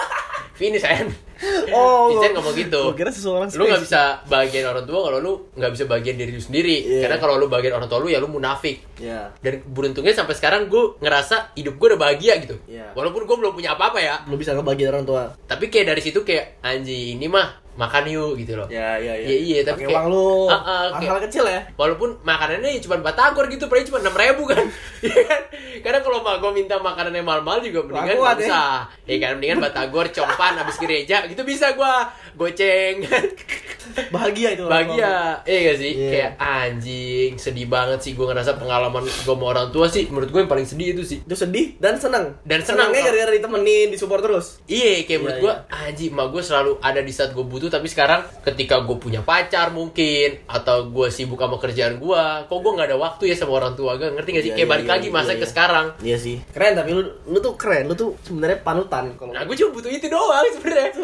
Vincent 0.56 1.10
Oh, 1.69 2.08
Vincent 2.08 2.32
ngomong 2.34 2.56
gitu 2.56 2.82
Gua 2.82 2.95
kira 2.95 3.12
seseorang 3.12 3.51
lu 3.51 3.63
nggak 3.65 3.84
bisa 3.84 4.01
bahagiain 4.25 4.63
orang 4.63 4.86
tua 4.86 4.99
kalau 5.04 5.19
lu 5.19 5.34
nggak 5.51 5.67
bisa 5.69 5.84
bahagian 5.84 6.15
diri 6.15 6.32
lu 6.32 6.39
sendiri 6.39 6.78
Iya. 6.80 7.01
karena 7.04 7.17
kalau 7.17 7.36
lu 7.36 7.45
bahagian 7.45 7.73
orang 7.73 7.86
tua 7.86 7.99
lu 7.99 8.08
ya 8.08 8.17
lu 8.17 8.30
munafik 8.30 8.80
Ya. 8.95 9.36
dan 9.38 9.60
beruntungnya 9.65 10.13
sampai 10.13 10.32
sekarang 10.34 10.65
gue 10.65 10.95
ngerasa 10.97 11.51
hidup 11.54 11.75
gue 11.75 11.88
udah 11.89 11.99
bahagia 12.01 12.39
gitu 12.39 12.56
Iya. 12.65 12.93
walaupun 12.93 13.25
gue 13.25 13.36
belum 13.36 13.51
punya 13.54 13.73
apa-apa 13.73 13.99
ya 13.99 14.15
Belum 14.23 14.38
bisa 14.38 14.54
ngebagi 14.54 14.86
orang 14.86 15.04
tua. 15.04 15.36
tapi 15.43 15.67
kayak 15.67 15.91
dari 15.91 16.01
situ 16.01 16.21
kayak 16.21 16.62
anjing 16.62 17.19
ini 17.19 17.28
mah 17.28 17.64
makan 17.75 18.03
yuk 18.05 18.33
gitu 18.35 18.55
loh 18.55 18.67
Ya, 18.67 18.95
ya, 18.95 19.13
ya. 19.13 19.25
Iya, 19.25 19.38
iya, 19.38 19.59
tapi 19.61 19.83
Pakai 19.83 19.88
kayak- 19.88 19.97
uang 19.97 20.07
lu. 20.07 20.29
Hal-hal 20.47 20.88
kayak- 20.95 21.23
kecil 21.25 21.43
ya. 21.45 21.59
walaupun 21.73 22.09
makanannya 22.21 22.79
cuma 22.79 22.95
batagor 22.99 23.45
gitu 23.45 23.65
paling 23.65 23.83
cuma 23.83 23.99
enam 23.99 24.13
ribu 24.13 24.43
kan 24.45 24.63
Iya 25.05 25.21
kan 25.23 25.41
karena 25.77 25.99
kalau 25.99 26.19
mah 26.19 26.38
gue 26.38 26.51
minta 26.51 26.75
makanannya 26.77 27.21
mahal-mahal 27.21 27.59
juga 27.59 27.83
mendingan 27.83 28.15
kuat, 28.15 28.35
nggak 28.38 28.47
ya. 28.47 28.65
ya 29.05 29.15
kan 29.19 29.31
mendingan 29.33 29.59
batagor 29.59 30.07
compan 30.09 30.55
habis 30.55 30.75
gereja 30.75 31.23
gitu 31.25 31.43
bisa 31.43 31.71
gue 31.71 31.93
goceng 32.33 33.03
Bahagia 34.07 34.49
itu. 34.51 34.65
bahagia 34.65 35.39
iya 35.43 35.59
gak 35.63 35.77
sih 35.77 35.91
Iya. 35.95 36.09
kayak 36.09 36.31
anjing 36.38 37.31
sedih 37.35 37.67
banget 37.67 37.99
sih 38.01 38.11
gue 38.11 38.25
ngerasa 38.25 38.55
pengalaman 38.55 39.03
gue 39.03 39.13
sama 39.25 39.45
orang 39.47 39.69
tua 39.69 39.85
sih 39.85 40.07
menurut 40.07 40.27
gue 40.27 40.41
yang 40.41 40.49
paling 40.49 40.65
sedih 40.65 40.91
itu 40.91 41.03
sih 41.03 41.19
Itu 41.21 41.35
sedih 41.35 41.77
dan 41.77 41.95
senang. 41.95 42.33
Dan 42.41 42.59
senang, 42.59 42.89
Senangnya 42.89 43.01
gara-gara 43.05 43.31
ditemenin, 43.31 43.88
disupport 43.88 44.21
terus. 44.21 44.47
Iya, 44.65 45.01
kayak 45.01 45.07
Iya, 45.07 45.17
menurut 45.17 45.38
gue, 45.39 45.53
anjing, 45.69 46.09
emak 46.09 46.27
gue 46.27 46.41
selalu 46.41 46.71
ada 46.79 46.99
di 46.99 47.09
saat 47.09 47.31
gue 47.31 47.41
butuh. 47.41 47.64
Tapi 47.69 47.88
sekarang, 47.89 48.21
ketika 48.41 48.82
gue 48.84 48.97
punya 48.97 49.21
pacar 49.21 49.71
mungkin, 49.71 50.45
atau 50.47 50.89
gue 50.89 51.08
sibuk 51.12 51.39
sama 51.39 51.58
kerjaan 51.60 51.99
gue, 51.99 52.23
kok 52.47 52.58
gue 52.60 52.71
nggak 52.75 52.88
ada 52.93 52.97
waktu 52.97 53.23
ya 53.32 53.36
sama 53.36 53.58
orang 53.58 53.73
tua 53.73 53.97
gue, 53.99 54.12
ngerti 54.12 54.30
gak 54.34 54.43
sih? 54.43 54.51
Iya, 54.54 54.58
kayak 54.58 54.67
iya, 54.67 54.73
balik 54.73 54.88
iya, 54.88 54.93
lagi 54.97 55.08
masa 55.13 55.32
iya, 55.34 55.39
ke 55.39 55.45
iya. 55.45 55.51
sekarang. 55.51 55.86
Iya 56.01 56.17
sih. 56.17 56.36
Keren 56.51 56.73
tapi 56.78 56.89
lu 56.93 57.01
lu 57.30 57.38
tuh 57.39 57.54
keren. 57.58 57.84
Lu 57.89 57.93
tuh 57.93 58.10
sebenarnya 58.25 58.58
panutan 58.62 59.04
kalau. 59.15 59.32
Nah, 59.34 59.43
gue 59.43 59.56
cuma 59.58 59.69
butuh 59.75 59.91
itu 59.91 60.08
doang 60.08 60.45
sebenarnya. 60.56 60.91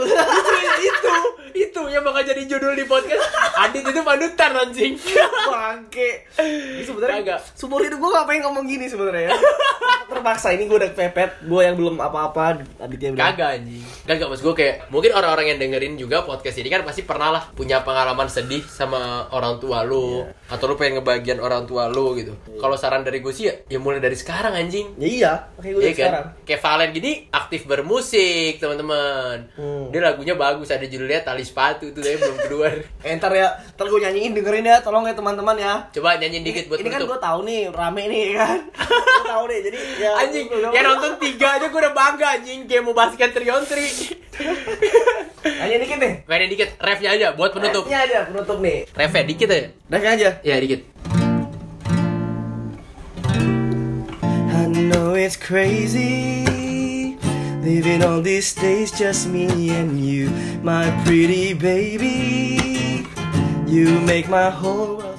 Itu, 0.82 1.14
itu 1.54 1.82
yang 1.94 2.02
bakal 2.02 2.26
jadi 2.26 2.42
judul 2.48 2.74
di 2.74 2.86
podcast. 2.90 3.22
Adit 3.60 3.86
itu 3.86 4.02
panutan 4.02 4.52
anjing. 4.56 4.94
bangke. 5.52 6.26
Ini 6.42 6.84
sebenarnya 6.84 7.38
seumur 7.54 7.86
hidup 7.86 8.02
gue 8.02 8.10
pengen 8.26 8.50
ngomong 8.50 8.66
gini 8.66 8.90
sebenarnya 8.90 9.30
ya. 9.30 9.36
Terpaksa 10.10 10.56
ini 10.58 10.66
gue 10.66 10.78
udah 10.78 10.92
pepet, 10.92 11.46
gue 11.46 11.62
yang 11.62 11.76
belum 11.78 12.02
apa-apa, 12.02 12.66
bilang. 12.90 13.36
Kagak 13.36 13.50
anjing. 13.62 13.84
Kagak 14.08 14.28
mas 14.32 14.42
gue 14.42 14.54
kayak 14.54 14.76
mungkin 14.90 15.12
orang-orang 15.14 15.56
yang 15.56 15.60
dengerin 15.60 15.94
juga 16.00 16.24
podcast 16.26 16.51
ini 16.60 16.68
kan 16.68 16.84
pasti 16.84 17.08
pernah 17.08 17.32
lah 17.32 17.44
punya 17.56 17.80
pengalaman 17.82 18.28
sedih 18.28 18.60
sama 18.68 19.32
orang 19.32 19.58
tua 19.58 19.88
lu 19.88 20.28
Iya. 20.28 20.36
atau 20.52 20.66
lu 20.68 20.76
pengen 20.76 21.00
ngebagian 21.00 21.40
orang 21.40 21.64
tua 21.64 21.88
lu 21.88 22.12
gitu. 22.20 22.36
Kalau 22.60 22.76
saran 22.76 23.08
dari 23.08 23.24
gue 23.24 23.32
sih 23.32 23.48
ya, 23.48 23.56
ya 23.72 23.80
mulai 23.80 24.04
dari 24.04 24.20
sekarang 24.20 24.52
anjing. 24.52 25.00
Ya 25.00 25.08
iya, 25.08 25.32
makanya 25.56 25.72
gue 25.72 25.82
dari 25.82 25.96
kan? 25.96 26.04
sekarang. 26.04 26.26
Kayak 26.44 26.62
Valen 26.62 26.90
gini 26.92 27.12
aktif 27.32 27.62
bermusik, 27.64 28.60
teman-teman. 28.60 29.48
Hmm. 29.56 29.88
Dia 29.90 30.02
lagunya 30.04 30.36
bagus, 30.36 30.68
ada 30.68 30.84
judulnya 30.84 31.24
Tali 31.24 31.48
Sepatu 31.48 31.88
itu 31.88 32.04
tapi 32.04 32.20
belum 32.20 32.38
keluar. 32.50 32.74
Eh, 33.02 33.18
ntar 33.18 33.34
ya, 33.34 33.50
ntar 33.74 33.90
gue 33.90 33.98
nyanyiin 33.98 34.38
dengerin 34.38 34.62
ya, 34.68 34.78
tolong 34.84 35.10
ya 35.10 35.18
teman-teman 35.18 35.58
ya. 35.58 35.90
Coba 35.90 36.20
nyanyiin 36.22 36.44
dikit 36.46 36.66
buat 36.68 36.82
ini 36.82 36.90
kan 36.90 37.02
gue 37.06 37.20
tahu 37.20 37.40
nih 37.46 37.62
rame 37.70 38.04
nih 38.10 38.26
kan 38.34 38.60
gue 38.90 39.26
tahu 39.30 39.44
nih 39.48 39.60
jadi 39.70 39.78
ya 40.02 40.12
Anjing, 40.18 40.46
yang 40.50 40.86
nonton 40.86 41.14
tiga 41.22 41.48
aja 41.58 41.66
gue 41.70 41.80
udah 41.80 41.94
bangga 41.94 42.28
anjing 42.40 42.66
Kayak 42.66 42.84
mau 42.84 42.94
basket 42.98 43.30
trion 43.32 43.64
tri 43.70 43.86
ayo 45.42 45.74
Nyanyi 45.74 45.78
dikit 45.82 45.98
nih. 45.98 46.14
Mainin 46.30 46.50
dikit, 46.54 46.70
refnya 46.78 47.10
aja 47.18 47.28
buat 47.34 47.52
penutup. 47.54 47.90
Refnya 47.90 48.00
aja 48.06 48.20
penutup 48.30 48.58
nih. 48.62 48.86
Refnya 48.94 49.24
dikit 49.26 49.48
aja. 49.50 49.68
Refnya 49.90 50.12
aja. 50.14 50.30
Ya 50.46 50.56
dikit. 50.62 50.82
I 54.52 54.64
know 54.70 55.16
it's 55.18 55.36
crazy 55.36 57.18
Living 57.62 58.02
all 58.02 58.22
these 58.22 58.56
days 58.56 58.92
just 58.92 59.28
me 59.28 59.70
and 59.70 60.00
you 60.00 60.30
My 60.64 60.90
pretty 61.04 61.54
baby 61.54 63.06
You 63.68 64.00
make 64.02 64.30
my 64.30 64.50
whole 64.50 64.98
world 64.98 65.11